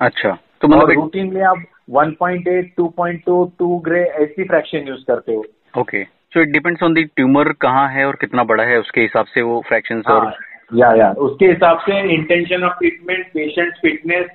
अच्छा। 0.00 0.38
तो 0.60 0.68
मतलब 0.68 0.90
एक- 0.90 1.00
रूटीनली 1.00 1.40
आप 1.40 1.64
1.8 1.90 2.64
2.2 2.80 3.52
2 3.62 3.80
ग्रे 3.84 4.04
ऐसी 4.04 4.44
फ्रैक्शन 4.44 4.78
यूज़ 4.78 5.00
करते 5.00 5.34
हो। 5.34 5.44
Okay 5.78 6.04
so 6.04 6.40
it 6.40 6.48
depends 6.48 6.82
on 6.82 6.94
the 6.94 6.98
tumour 7.16 7.52
कहाँ 7.52 7.88
है 7.88 8.06
और 8.06 8.14
कितना 8.14 8.44
बड़ा 8.44 8.64
है 8.64 8.78
उसके 8.78 9.00
हिसाब 9.00 9.26
से 9.26 9.42
वो 9.42 9.64
फ्रैक्शंस 9.68 10.06
और 10.06 10.24
हाँ, 10.24 10.32
या 10.74 10.94
या। 10.94 11.10
उसके 11.10 11.46
हिसाब 11.46 11.78
से 11.78 12.14
intention 12.14 12.64
of 12.64 12.72
treatment 12.72 13.26
patient 13.26 13.74
fitness 13.82 14.26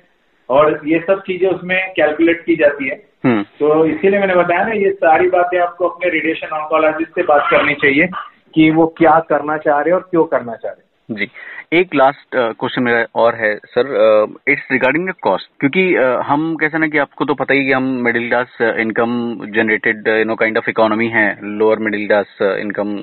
और 0.50 0.80
ये 0.86 1.04
सब 1.06 1.20
चीज़ें 1.20 1.50
उसमें 1.50 1.92
कैलकुलेट 1.96 2.44
की 2.44 2.56
जाती 2.56 2.88
है। 2.88 3.02
हम्म। 3.24 3.42
तो 3.42 3.84
इसीलिए 3.84 4.20
मैंने 4.20 4.34
बताया 4.34 4.64
ना 4.64 4.72
ये 4.72 4.90
सारी 4.90 5.30
बातें 5.30 5.58
आपको 5.58 5.88
अपने 5.88 6.10
रेडिएशन 6.10 6.46
ऑन्कोलॉजिस्ट 6.46 7.10
से 7.10 7.22
बात 7.22 7.50
करनी 7.50 7.74
चाहिए 7.74 8.08
कि 8.54 8.70
वो 8.70 8.86
क्या 8.86 9.20
करना 9.20 9.56
चाह 9.56 9.80
रहे 9.80 9.90
हैं 9.90 9.94
और 9.94 10.08
क्यों 10.10 10.24
करना 10.24 10.54
चाह 10.54 10.72
रहे 10.72 10.82
हैं। 10.82 10.91
जी। 11.14 11.28
एक 11.72 11.94
लास्ट 11.94 12.36
क्वेश्चन 12.36 12.82
मेरा 12.82 13.04
और 13.14 13.34
है 13.34 13.54
sir 13.66 13.86
it's 14.48 14.62
regarding 14.72 15.08
the 15.08 15.12
cost 15.22 15.48
क्योंकि 15.60 15.84
uh, 15.94 16.22
हम 16.26 16.54
कैसे 16.56 16.78
ना 16.78 16.86
कि 16.86 16.98
आपको 16.98 17.24
तो 17.24 17.34
पता 17.34 17.54
ही 17.54 17.64
कि 17.64 17.72
हम 17.72 17.84
middle 18.04 18.28
class 18.28 18.58
income 18.80 19.12
generated 19.54 20.08
you 20.08 20.24
know 20.24 20.34
kind 20.34 20.58
of 20.58 20.70
economy 20.70 21.08
है 21.08 21.26
lower 21.42 21.78
middle 21.78 22.06
class 22.06 22.38
income 22.42 22.94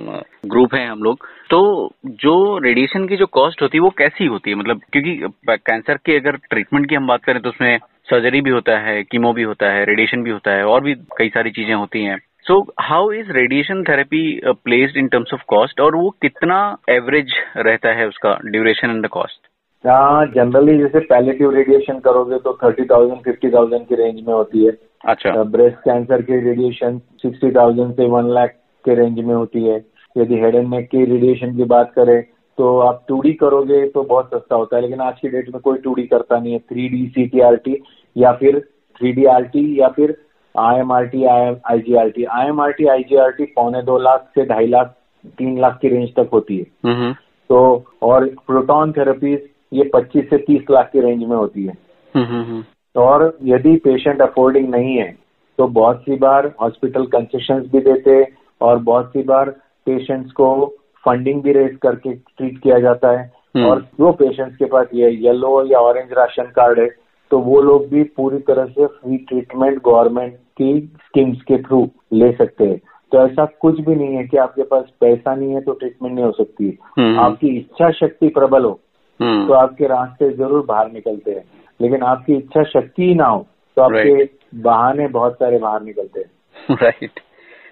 group 0.45 0.76
है 0.76 0.86
हम 0.88 1.04
लोग। 1.04 1.26
तो 1.50 1.62
जो 2.06 2.36
रेडिएशन 2.58 3.08
की 3.08 3.17
जो 3.17 3.26
कॉस्ट 3.26 3.62
होती 3.62 3.78
है 3.78 3.82
वो 3.82 3.89
कैसी 3.98 4.26
होती 4.26 4.50
है? 4.50 4.56
मतलब 4.56 4.82
क्योंकि 4.93 5.19
कैंसर 5.50 5.98
के 6.06 6.17
अगर 6.17 6.38
ट्रीटमेंट 6.50 6.89
की 6.89 6.95
हम 6.95 7.08
बात 7.08 7.24
करें 7.24 7.41
तो 7.41 7.50
उसमें 7.50 7.78
सर्जरी 8.10 8.41
भी 8.41 8.50
होता 8.50 8.78
है 8.80 9.04
कीमो 9.04 9.34
भी 9.34 9.43
होता 9.43 9.72
है 9.72 9.84
रेडिएशन 9.86 10.24
भी 10.24 10.32
होता 10.32 10.52
है 10.52 10.63
और 10.65 10.84
भी 10.84 10.93
कई 11.17 11.30
सारी 11.30 11.52
चीज़ें 11.52 11.74
होती 11.74 12.04
हैं। 12.04 12.17
So 12.50 12.56
how 12.80 13.12
is 13.12 13.28
radiation 13.32 13.84
therapy 13.84 14.20
placed 14.46 14.96
in 14.98 15.08
terms 15.08 15.34
of 15.34 15.42
cost 15.48 15.82
और 15.82 15.96
वो 15.96 16.10
कितना 16.22 16.56
एवरेज 16.90 17.34
रहता 17.58 17.90
है 17.96 18.08
उसका 18.08 18.32
ड्यूरेशन 18.46 18.90
एंड 18.90 19.06
द 19.06 19.10
कॉस्ट 19.10 19.48
हाँ 19.84 20.26
जनरली 20.28 20.78
जैसे 20.78 21.00
पैलेटिव 21.10 21.52
रेडिएशन 21.56 22.00
करोगे 22.00 22.38
तो 22.38 22.58
थर्टी 22.64 22.86
थाउज़ेंड 22.86 23.20
फिफ्टी 23.24 23.50
थाउज़ेंड 23.50 23.86
की 23.88 23.96
रेंज 23.96 24.22
में 24.28 24.34
होती 24.34 24.66
है। 24.66 24.72
अच्छा। 25.06 25.44
ब्रेस्ट 25.56 25.78
कैंसर 25.80 26.22
की 26.22 26.40
रेडिएशन 26.46 26.98
सिक्सटी 27.22 27.52
थाउज़ेंड 27.56 27.92
से 27.96 28.08
वन 28.08 28.30
लाख 28.34 28.56
के 28.86 28.96
रेंज 28.96 29.20
में 29.20 29.34
होती 29.34 29.64
है। 29.66 29.76
यदि 30.16 30.40
हेड 30.42 30.56
एंड 30.56 30.70
नेक 30.70 30.88
की 30.92 31.04
रेडिएशन 31.06 31.56
की 31.58 31.64
बात 31.74 31.92
करें 31.96 32.22
तो 32.58 32.78
आप 32.80 33.06
टू 33.10 33.22
करोगे 33.42 33.86
तो 33.90 34.04
बहुत 34.04 34.30
सस्ता 34.34 34.56
होता 34.56 34.76
है 34.76 34.82
लेकिन 34.82 35.02
आज 35.02 35.20
की 35.22 35.30
डेट 35.30 35.54
में 35.54 35.62
कोई 35.62 35.78
टू 35.78 35.96
करता 36.00 36.40
नहीं 36.40 36.54
है। 36.54 36.60
Three 36.60 36.88
D 36.90 37.06
C 37.08 37.28
T 37.28 37.40
R 37.42 37.56
T 37.68 37.78
या 38.16 38.32
फिर 38.42 38.60
थ्री 39.02 39.12
डी 39.12 39.26
आर 39.36 39.44
टी 39.54 39.64
या 39.82 39.88
फिर 39.98 40.18
I 40.56 40.80
M 40.80 40.92
R 40.92 41.06
T 41.08 41.24
I 41.26 41.80
G 41.80 41.96
R 41.96 42.10
T 42.10 42.24
I 42.32 42.48
M 42.48 42.62
R 42.62 42.72
T 42.72 42.86
I 42.88 43.04
G 43.04 43.16
R 43.18 43.32
T 43.32 43.46
पौने 43.56 43.82
दो 43.82 43.98
लाख 44.00 44.28
से 44.36 44.46
ढाई 44.46 44.68
लाख 44.68 44.96
तीन 45.38 45.60
लाख 45.62 45.78
की 45.82 45.90
रेंज 45.90 46.10
तक 46.16 46.30
होती 46.34 46.58
है। 46.58 46.66
हम्म 46.86 47.14
तो 47.50 47.60
और 48.04 48.26
प्रोटॉन 48.48 48.92
थेरेपीज 48.92 49.40
ये 49.74 49.90
25 49.96 50.30
से 50.30 50.38
30 50.46 50.70
लाख 50.72 50.90
की 50.92 51.02
रेंज 51.02 51.24
में 51.24 51.36
होती 51.38 51.66
है। 51.66 51.74
हम्म 52.16 52.64
और 52.96 53.38
यदि 53.44 53.76
पेशेंट 53.78 54.22
अफोर्डिंग 54.22 54.70
नहीं 54.70 54.96
है 54.98 55.12
तो 55.60 55.68
बहुत 55.70 56.02
सी 56.02 56.16
बार 56.18 56.52
हॉस्पिटल 56.62 57.06
कंसेशन 57.08 57.60
भी 57.72 57.80
देते 57.82 58.24
और 58.62 58.78
बहुत 58.84 59.10
सी 59.14 59.24
बार 59.24 59.50
पेशेंट्स 59.88 60.32
को 60.32 60.66
फंडिंग 61.04 61.42
भी 61.44 61.52
रेज 61.54 61.76
करके 61.82 62.14
ट्रीट 62.14 62.58
किया 62.60 62.80
जाता 62.80 63.12
है। 63.12 63.32
हम्म। 63.56 63.66
और 63.66 63.82
जो 64.00 64.12
पेशेंट्स 64.14 64.56
के 64.56 64.66
पास 64.66 64.88
ये 64.94 65.10
येलो 65.26 65.64
या 65.66 65.80
ऑरेंज 65.82 66.12
राशन 66.14 66.52
कार्ड 66.56 66.80
है 66.80 66.88
तो 67.32 67.39
वो 67.39 67.62
लोग 67.62 67.88
भी 67.89 68.04
पूरी 68.04 68.38
तरह 68.39 68.65
से 68.65 68.86
फ्री 68.86 69.18
ट्रीटमेंट 69.18 69.82
गवर्नमेंट 69.86 70.34
की 70.34 70.80
स्कीम्स 71.06 71.42
के 71.42 71.58
थ्रू 71.63 71.89
ले 72.13 72.32
सकते 72.32 72.65
हैं। 72.65 72.80
तो 73.12 73.26
ऐसा 73.26 73.46
कुछ 73.62 73.80
भी 73.80 73.96
नहीं 73.96 74.15
है 74.15 74.24
कि 74.28 74.38
आपके 74.38 74.63
पास 74.63 74.84
पैसा 75.02 75.36
नहीं 75.36 75.54
है 75.54 75.62
तो 75.62 75.74
ट्रीटमेंट 75.74 76.15
नहीं 76.15 76.26
हो 76.26 76.32
सकती। 76.32 76.78
हम्म। 77.00 77.20
आपकी 77.20 77.56
इच्छा 77.58 77.92
शक्ति 77.92 78.28
प्रबल 78.30 78.63
हो 78.63 78.80
तो 79.20 79.26
हम्म 79.26 79.54
आपके 79.54 79.88
रास्ते 79.88 80.30
ज़रूर 80.30 80.65
बाहर 80.65 80.92
निकलते 80.92 81.32
हैं। 81.32 81.44
लेकिन 81.80 82.04
आपकी 82.04 82.34
इच्छा 82.34 82.63
शक्ति 82.63 83.04
ही 83.04 83.15
ना 83.15 83.26
हो 83.26 83.46
तो 83.78 83.82
आपके 83.82 84.24
बहाने 84.62 85.08
बहुत 85.08 85.34
सारे 85.34 85.58
बाहर 85.58 85.82
निकलते 85.82 86.20
हैं। 86.20 86.78
राइट 86.84 87.20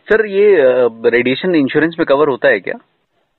सर 0.07 0.25
ये 0.25 0.55
रेडिएशन 1.09 1.55
इंश्योरेंस 1.55 1.95
में 1.99 2.05
कवर 2.05 2.27
होता 2.27 2.47
है 2.47 2.59
क्या? 2.59 2.79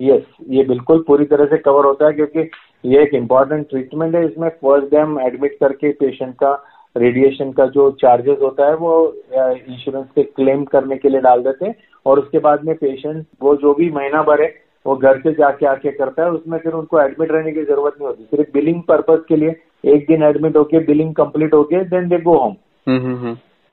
यस 0.00 0.22
ये 0.50 0.64
बिल्कुल 0.64 1.04
पूरी 1.06 1.24
तरह 1.24 1.44
से 1.44 1.58
कवर 1.58 1.84
होता 1.84 2.06
है 2.06 2.12
क्योंकि 2.12 2.42
ये 2.84 3.02
एक 3.02 3.14
इंपॉर्टेंट 3.14 3.68
ट्रीटमेंट 3.70 4.14
है, 4.14 4.24
इसमें 4.26 4.48
फ़र्स्ट 4.48 4.94
हम 4.94 5.18
एडमिट 5.20 5.56
करके 5.60 5.90
पेशेंट 5.92 6.34
का 6.34 6.52
रेडिएशन 6.96 7.50
का 7.52 7.66
जो 7.66 7.90
चार्जेस 8.00 8.38
होता 8.42 8.66
है, 8.66 8.74
वो 8.76 9.14
इंश्योरेंस 9.32 10.06
के 10.14 10.22
क्लेम 10.22 10.64
करने 10.64 10.96
के 10.96 11.08
लिए 11.08 11.20
डाल 11.20 11.42
देते 11.42 11.66
हैं। 11.66 11.74
और 12.06 12.18
उसके 12.18 12.38
बाद 12.38 12.64
में 12.64 12.74
पेशेंट 12.76 13.24
वो 13.42 13.54
जो 13.56 13.74
भी 13.74 13.90
महीना 13.90 14.22
भर 14.22 14.42
है, 14.42 14.54
वो 14.86 14.96
घर 14.96 15.18
से 15.20 15.32
जाके 15.32 15.66
आके 15.66 15.90
करता 15.90 16.24
है। 16.24 16.30
उसमें 16.30 16.58
फिर 16.58 16.72
उनको 16.72 17.00
एडमिट 17.00 17.32
रहने 17.32 17.52
की 17.52 17.64
ज़रूरत 17.64 17.94
नहीं 17.94 18.08
होती। 18.08 18.24
सिर्फ़ 18.26 18.52
बिलिंग 18.52 18.82
पर्पज 18.82 19.24
के 19.28 19.36
लिए 19.36 19.54
एक 19.86 20.06
दिन 20.08 20.22
एडमिट 20.22 20.56
होके 20.56 20.78
बिलिंग 20.84 21.14
कंप्लीट 21.14 21.54
होके 21.54 21.82
देन 21.84 22.08
दे 22.08 22.18
गो 22.20 22.38
होम 22.38 22.56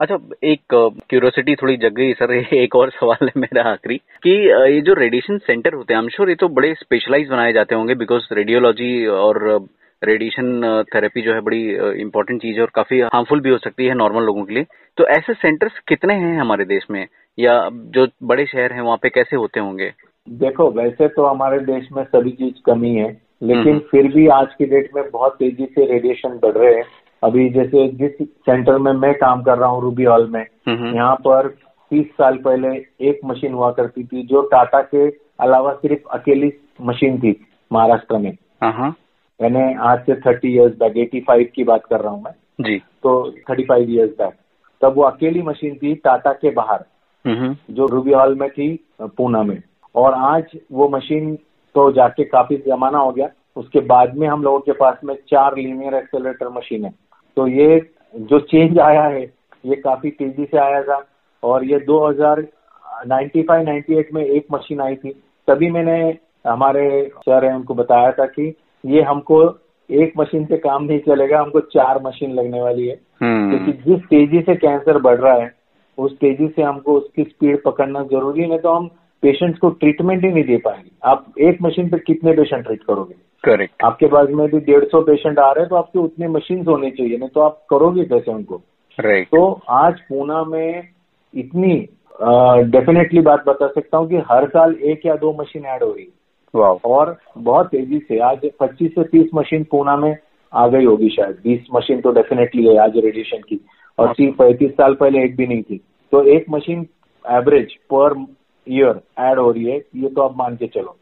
अच्छा 0.00 0.16
एक 0.44 0.74
क्यूरोसिटी 1.10 1.54
थोड़ी 1.54 1.76
जग 1.76 1.94
गई 1.94 2.12
सर 2.12 2.32
एक 2.54 2.74
और 2.76 2.90
सवाल 2.90 3.26
है 3.26 3.40
मेरा 3.40 3.62
आखिरी 3.70 3.96
कि 4.22 4.30
ये 4.74 4.80
जो 4.80 4.94
रेडिएशन 4.94 5.38
सेंटर 5.38 5.74
होते 5.74 5.94
हैं 5.94 6.00
आई 6.00 6.04
एम 6.04 6.08
श्योर 6.08 6.28
ये 6.28 6.34
तो 6.34 6.48
बड़े 6.48 6.74
स्पेशलाइज 6.74 7.28
बनाए 7.28 7.52
जाते 7.52 7.74
होंगे 7.74 7.94
बिकॉज़ 7.94 8.34
रेडियोलॉजी 8.34 9.06
और 9.06 9.38
रेडिएशन 10.02 10.84
थेरेपी 10.94 11.22
जो 11.22 11.34
है 11.34 11.40
बड़ी 11.40 11.62
इंपॉर्टेंट 12.00 12.40
चीज़ 12.42 12.56
है 12.56 12.62
और 12.62 12.70
काफ़ी 12.74 13.00
हार्मफुल 13.00 13.40
भी 13.40 13.50
हो 13.50 13.58
सकती 13.58 13.86
है 13.86 13.94
नॉर्मल 13.94 14.22
लोगों 14.22 14.44
के 14.44 14.54
लिए। 14.54 14.64
तो 14.98 15.06
ऐसे 15.08 15.34
सेंटर्स 15.34 15.78
कितने 15.88 16.14
हैं 16.14 16.38
हमारे 16.38 16.64
देश 16.64 16.86
में? 16.90 17.06
या 17.38 17.54
जो 17.94 18.06
बड़े 18.22 18.44
शहर 18.46 18.72
हैं 18.72 18.80
वहाँ 18.80 18.96
पे 18.96 19.08
कैसे 19.08 19.36
होते 19.36 19.60
होंगे? 19.60 19.90
देखो 20.26 20.70
वैसे 20.70 21.08
तो 21.08 21.24
हमारे 21.26 21.58
देश 21.64 21.88
में 21.92 22.02
सभी 22.04 22.30
चीज़ 22.30 22.62
कमी 22.66 22.94
है 22.94 23.08
लेकिन 23.42 23.68
हम्म। 23.68 23.78
फिर 23.90 24.06
भी 24.12 24.26
आज 24.28 24.54
की 24.58 24.66
डेट 24.66 24.90
में 24.94 25.10
बहुत 25.10 25.36
तेज़ी 25.38 25.64
से 25.64 25.86
रेडिएशन 25.86 26.38
बढ़ 26.42 26.52
रहे 26.52 26.74
हैं। 26.74 26.84
अभी 27.22 27.48
जैसे 27.48 27.86
जिस 27.98 28.12
सेंटर 28.20 28.78
में 28.78 28.92
मैं 28.92 29.12
काम 29.14 29.42
कर 29.42 29.58
रहा 29.58 29.68
हूँ 29.68 29.82
रूबी 29.82 30.04
हॉल 30.04 30.28
में। 30.30 30.44
यहाँ 30.94 31.14
पर 31.16 31.48
तीस 31.90 32.06
साल 32.12 32.36
पहले 32.38 32.68
एक 33.08 33.20
मशीन 33.24 33.52
हुआ 33.52 33.70
करती 33.70 34.04
थी 34.04 34.22
जो 34.26 34.42
टाटा 34.42 34.80
के 34.84 35.08
अलावा 35.40 35.72
सिर्फ़ 35.74 36.08
अकेली 36.12 36.52
मशीन 36.80 37.18
थी 37.18 37.34
महाराष्ट्र 37.70 38.18
में। 38.18 38.30
मैंने 39.40 39.62
आज 39.84 40.04
से 40.06 40.14
thirty 40.16 40.52
years 40.54 40.76
back 40.78 40.96
eighty 40.96 41.20
five 41.20 41.48
की 41.54 41.64
बात 41.64 41.84
कर 41.84 42.00
रहा 42.00 42.12
हूँ 42.12 42.22
मैं। 42.22 42.32
जी। 42.60 42.76
तो 43.02 43.30
थर्टी 43.50 43.64
फाइव 43.64 43.90
ईयर्स 43.90 44.10
बैक 44.18 44.34
तब 44.82 44.94
वो 44.96 45.02
अकेली 45.02 45.42
मशीन 45.42 45.74
थी 45.74 45.94
टाटा 45.94 46.32
के 46.32 46.50
बाहर 46.50 46.84
जो 47.70 47.86
रूबी 47.86 48.12
हॉल 48.12 48.34
में 48.34 48.48
थी 48.50 48.68
पूना 49.00 49.42
में। 49.42 49.60
और 49.94 50.14
आज 50.14 50.56
वो 50.72 50.88
मशीन 50.88 51.34
तो 51.74 51.90
जाके 51.92 52.24
काफ़ी 52.24 52.56
जमाना 52.66 52.98
हो 52.98 53.10
गया 53.10 53.28
उसके 53.56 53.80
बाद 53.86 54.16
में 54.16 54.26
हम 54.28 54.42
लोगों 54.42 54.60
के 54.60 54.72
पास 54.72 54.98
में 55.04 55.14
चार 55.28 55.56
लीनियर 55.56 55.94
एक्सेलरेटर 55.94 56.48
मशीन 56.48 56.84
है। 56.84 56.90
तो 57.36 57.46
ये 57.46 57.90
जो 58.14 58.40
चेंज 58.40 58.78
आया 58.78 59.02
है 59.02 59.22
ये 59.66 59.76
काफ़ी 59.76 60.10
तेज़ी 60.10 60.44
से 60.44 60.58
आया 60.58 60.82
था। 60.82 61.06
और 61.42 61.64
ये 61.64 61.78
2095 61.80 63.64
98 63.64 64.04
में 64.14 64.24
एक 64.24 64.46
मशीन 64.52 64.80
आई 64.80 64.96
थी। 64.96 65.10
तभी 65.48 65.70
मैंने 65.70 66.18
हमारे 66.46 67.10
सर 67.18 67.44
हैं 67.44 67.54
उनको 67.54 67.74
बताया 67.74 68.12
था 68.12 68.26
कि 68.26 68.54
ये 68.86 69.02
हमको 69.02 69.58
एक 69.90 70.12
मशीन 70.18 70.44
से 70.44 70.56
काम 70.56 70.84
नहीं 70.84 70.98
चलेगा 70.98 71.40
हमको 71.40 71.60
चार 71.60 72.02
मशीन 72.02 72.32
लगने 72.32 72.62
वाली 72.62 72.86
है। 72.86 73.00
हम्म। 73.22 73.56
क्योंकि 73.56 73.72
जिस 73.72 74.00
तेज़ी 74.00 74.40
से 74.40 74.54
कैंसर 74.54 74.98
बढ़ 74.98 75.16
रहा 75.16 75.34
है 75.34 75.54
उस 75.98 76.18
तेज़ी 76.18 76.48
से 76.48 76.62
हमको 76.62 76.92
उसकी 76.92 77.22
स्पीड 77.22 77.62
पकड़ना 77.62 78.02
ज़रूरी 78.02 78.42
है 78.42 78.48
नहीं 78.48 78.58
तो 78.58 78.72
हम 78.72 78.86
पेशेंट्स 79.22 79.58
को 79.58 79.70
ट्रीटमेंट 79.70 80.24
ही 80.24 80.30
नहीं 80.30 80.44
दे 80.44 80.56
पाएँगे। 80.56 80.90
आप 81.04 81.32
एक 81.40 81.58
मशीन 81.62 81.88
पे 81.88 81.98
कितने 81.98 82.32
पेशेंट 82.32 82.64
ट्रीट 82.64 82.82
करोगे? 82.82 83.14
करेक्ट 83.46 83.84
आपके 83.84 84.06
पास 84.06 84.28
में 84.30 84.46
भी 84.50 84.58
डेढ़ 84.62 84.84
सौ 84.86 85.00
पेशेंट 85.02 85.38
आ 85.38 85.50
रहे 85.50 85.60
हैं 85.60 85.68
तो 85.68 85.76
आपके 85.76 85.98
उतने 85.98 86.28
मशीन 86.28 86.64
होने 86.66 86.90
चाहिए 86.90 87.16
नहीं 87.18 87.28
तो 87.28 87.40
आप 87.40 87.60
करोगे 87.70 88.04
कैसे 88.04 88.32
उनको? 88.32 88.56
राइट 88.98 89.26
तो 89.28 89.48
आज 89.70 90.00
पूना 90.08 90.42
में 90.44 90.88
इतनी 91.34 91.74
डेफिनेटली 92.70 93.20
बात 93.22 93.44
बता 93.46 93.66
सकता 93.68 93.98
हूँ 93.98 94.08
कि 94.08 94.16
हर 94.30 94.48
साल 94.48 94.74
एक 94.84 95.06
या 95.06 95.14
दो 95.16 95.32
मशीन 95.40 95.64
ऐड 95.66 95.82
हो 95.82 95.90
रही 95.90 96.04
है। 96.04 96.10
और 96.86 97.16
बहुत 97.38 97.66
तेज़ी 97.66 97.98
से 97.98 98.18
आज 98.24 98.44
25 98.62 98.90
से 98.90 99.02
30 99.08 99.34
मशीन 99.34 99.64
पूना 99.70 99.96
में 99.96 100.16
आ 100.52 100.66
गई 100.68 100.84
होगी 100.84 101.08
शायद। 101.10 101.40
20 101.42 101.66
मशीन 101.74 102.00
तो 102.00 102.10
डेफिनेटली 102.12 102.66
है 102.66 102.76
आज 102.80 102.96
रेडिएशन 102.96 103.42
की। 103.48 103.60
और 103.98 104.12
तीस 104.12 104.34
पैंतीस 104.38 104.70
साल 104.72 104.94
पहले 104.94 105.24
एक 105.24 105.36
भी 105.36 105.46
नहीं 105.46 105.62
थी। 105.62 105.80
तो 106.12 106.22
एक 106.26 106.46
machine 106.50 106.86
average 107.24 107.74
per 107.92 108.24
year 108.66 109.00
add 109.20 109.38
हो 109.38 109.50
रही 109.50 109.64
है 109.64 109.76
ये 109.76 110.08
तो 110.08 110.22
आप 110.22 110.36
मान 110.36 110.56
के 110.56 110.66
चलो 110.68 110.96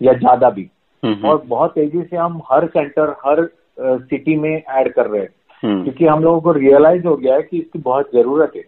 या 0.00 0.12
ज़्यादा 0.14 0.50
भी। 0.50 0.68
और 1.04 1.42
बहुत 1.46 1.70
तेज़ी 1.70 2.02
से 2.02 2.16
हम 2.16 2.40
हर 2.52 2.66
सेंटर 2.66 3.14
हर 3.26 3.48
सिटी 3.80 4.36
में 4.36 4.62
ऐड 4.68 4.92
कर 4.92 5.06
रहे 5.06 5.22
हैं। 5.22 5.28
हम्म। 5.62 5.82
क्योंकि 5.82 6.06
हम 6.06 6.22
लोगों 6.22 6.40
को 6.40 6.52
रियलाइज़ 6.52 7.06
हो 7.06 7.16
गया 7.16 7.34
है 7.34 7.42
कि 7.42 7.58
इसकी 7.58 7.78
बहुत 7.78 8.10
ज़रूरत 8.14 8.52
है। 8.56 8.62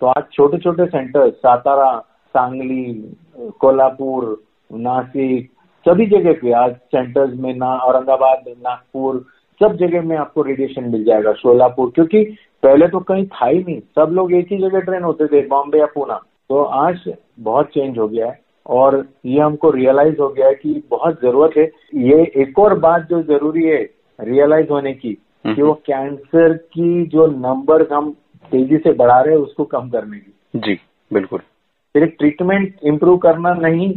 तो 0.00 0.06
आज 0.06 0.22
छोटे 0.32 0.58
छोटे 0.58 0.86
सेंटर 0.86 1.30
सातारा 1.30 1.98
सांगली 2.34 3.14
कोल्हापुर 3.60 4.42
नासिक 4.72 5.50
सभी 5.86 6.06
जगह 6.06 6.32
पे 6.32 6.52
आज 6.52 6.74
सेंटर्स 6.74 7.38
में 7.38 7.54
ना 7.54 7.74
औरंगाबाद 7.74 8.44
नागपुर 8.48 9.24
सब 9.60 9.76
जगह 9.76 10.02
में 10.02 10.16
आपको 10.16 10.42
रेडिएशन 10.42 10.84
मिल 10.84 11.04
जाएगा 11.04 11.32
सोलापुर। 11.32 11.90
क्योंकि 11.94 12.24
पहले 12.62 12.88
तो 12.88 12.98
कहीं 13.00 13.26
था 13.26 13.46
ही 13.46 13.58
नहीं। 13.58 13.80
सब 13.98 14.12
लोग 14.12 14.32
एक 14.32 14.46
ही 14.52 14.58
जगह 14.58 14.80
ट्रेन 14.80 15.02
होते 15.02 15.26
थे 15.26 15.46
बॉम्बे 15.46 15.78
या 15.78 15.86
पूना 15.86 16.20
तो 16.50 16.62
आज 16.62 17.12
बहुत 17.40 17.66
चेंज 17.66 17.98
हो 17.98 18.08
गया 18.08 18.26
है। 18.26 18.45
और 18.66 19.04
ये 19.26 19.40
हमको 19.40 19.70
रियलाइज़ 19.70 20.20
हो 20.20 20.28
गया 20.28 20.46
है 20.46 20.54
कि 20.54 20.82
बहुत 20.90 21.20
ज़रूरत 21.22 21.56
है। 21.56 21.64
ये 22.02 22.22
एक 22.42 22.58
और 22.58 22.78
बात 22.78 23.06
जो 23.10 23.22
ज़रूरी 23.24 23.64
है 23.64 23.82
रियलाइज़ 24.18 24.68
होने 24.70 24.92
की 24.94 25.12
कि 25.44 25.62
वो 25.62 25.72
कैंसर 25.86 26.52
की 26.52 27.04
जो 27.06 27.26
नंबर 27.28 27.86
हम 27.92 28.10
तेज़ी 28.52 28.76
से 28.78 28.92
बढ़ा 28.94 29.20
रहे 29.20 29.34
हैं 29.34 29.42
उसको 29.42 29.64
कम 29.66 29.88
करने 29.90 30.18
की। 30.18 30.60
जी 30.60 30.78
बिल्कुल। 31.10 31.38
सिर्फ़ 31.38 32.10
ट्रीटमेंट 32.12 32.74
इम्प्रूव 32.84 33.16
करना 33.18 33.52
नहीं 33.56 33.88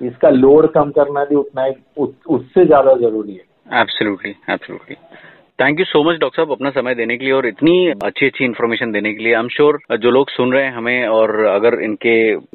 इसका 0.00 0.28
लोड 0.30 0.70
कम 0.72 0.90
करना 0.90 1.24
भी 1.24 1.34
उतना 1.34 1.64
ही 1.64 1.72
उससे 2.28 2.64
ज़्यादा 2.64 2.94
ज़रूरी 2.96 3.32
है। 3.32 3.80
Absolutely 3.80 4.30
absolutely 4.50 4.96
thank 5.58 5.78
you 5.80 5.84
so 5.84 6.02
much 6.04 6.18
doctor 6.20 6.36
साहब, 6.36 6.50
अपना 6.52 6.70
समय 6.70 6.94
देने 6.94 7.16
के 7.16 7.24
लिए 7.24 7.32
और 7.34 7.46
इतनी 7.46 7.72
अच्छी 8.04 8.26
अच्छी 8.26 8.44
इन्फॉर्मेशन 8.44 8.90
देने 8.92 9.12
के 9.12 9.22
लिए। 9.24 9.32
आई 9.34 9.40
एम 9.40 9.48
श्योर 9.52 9.78
जो 10.00 10.10
लोग 10.10 10.30
सुन 10.30 10.52
रहे 10.52 10.64
हैं 10.64 10.72
हमें 10.72 11.06
और 11.08 11.30
अगर 11.44 11.78
इनके 11.84 12.14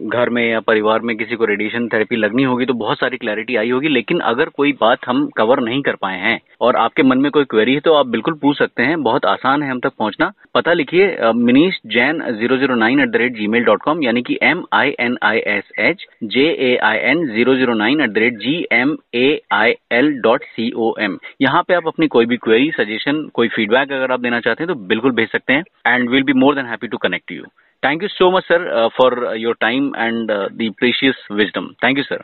घर 0.09 0.29
में 0.29 0.41
या 0.43 0.59
परिवार 0.67 1.01
में 1.01 1.15
किसी 1.17 1.35
को 1.35 1.45
रेडिएशन 1.45 1.87
थेरेपी 1.93 2.15
लगनी 2.15 2.43
होगी 2.43 2.65
तो 2.65 2.73
बहुत 2.73 2.99
सारी 2.99 3.17
क्लैरिटी 3.17 3.55
आई 3.55 3.69
होगी। 3.69 3.87
लेकिन 3.87 4.19
अगर 4.31 4.49
कोई 4.57 4.71
बात 4.81 5.07
हम 5.07 5.27
कवर 5.37 5.59
नहीं 5.63 5.81
कर 5.81 5.95
पाए 6.01 6.19
हैं 6.19 6.39
और 6.61 6.75
आपके 6.75 7.03
मन 7.03 7.17
में 7.17 7.29
कोई 7.31 7.43
क्वेरी 7.49 7.73
है 7.73 7.79
तो 7.79 7.93
आप 7.93 8.07
बिल्कुल 8.07 8.33
पूछ 8.41 8.57
सकते 8.57 8.83
हैं। 8.83 9.01
बहुत 9.03 9.25
आसान 9.25 9.63
है 9.63 9.69
हम 9.71 9.79
तक 9.79 9.93
पहुँचना। 9.99 10.31
पता 10.55 10.73
लिखिए 10.73 11.31
Minish 11.35 11.79
Jain 11.93 12.23
zero 12.39 12.57
zero 12.57 12.75
nine 12.75 12.99
at 13.01 13.09
the 13.09 13.15
rate 13.15 13.35
Gmail 13.47 13.63
dot 13.63 13.83
com 13.83 14.03
यानी 14.03 14.21
कि 14.21 14.37
M 14.43 14.63
I 14.73 14.95
N 14.99 15.17
I 15.23 15.41
S 15.47 15.71
H 15.81 16.05
J 16.35 16.45
A 16.61 16.75
I 16.83 16.97
N 17.11 17.27
zero 17.33 17.55
zero 17.55 17.73
nine 17.73 18.01
at 18.01 18.09
the 18.09 18.17
rate 18.17 18.37
G 18.39 18.55
M 18.73 18.95
A 19.15 19.27
I 19.53 19.73
L 19.91 20.11
dot 20.21 20.43
C 20.45 20.71
O 20.77 20.93
M 21.01 21.17
यहाँ 21.41 21.63
पे 21.67 21.73
आप 21.73 21.87
अपनी 21.87 22.07
कोई 22.07 22.25
भी 22.25 22.37
query 22.37 22.71
suggestion 22.93 23.27
कोई 23.33 23.47
feedback 23.47 23.91
अगर 23.91 24.11
आप 24.11 24.19
देना 24.19 24.39
चाहते 24.39 24.63
हैं 24.63 24.67
तो 24.67 24.79
बिल्कुल 24.87 25.11
भेज 25.11 25.29
सकते 25.29 25.53
हैं। 25.53 25.63
And 25.87 26.09
will 26.09 26.23
be 26.23 26.33
more 26.33 26.55
than 26.55 26.65
happy 26.65 26.87
to 26.87 26.97
connect 26.97 27.31
you 27.31 27.43
thank 27.83 28.03
you 28.03 28.09
so 28.09 28.29
much 28.31 28.43
sir 28.43 28.87
for 28.97 29.33
your 29.37 29.55
time 29.61 29.91
and 29.97 30.31
the 30.31 30.71
precious 30.79 31.27
wisdom 31.31 31.67
thank 31.83 31.97
you 31.97 32.03
sir 32.03 32.23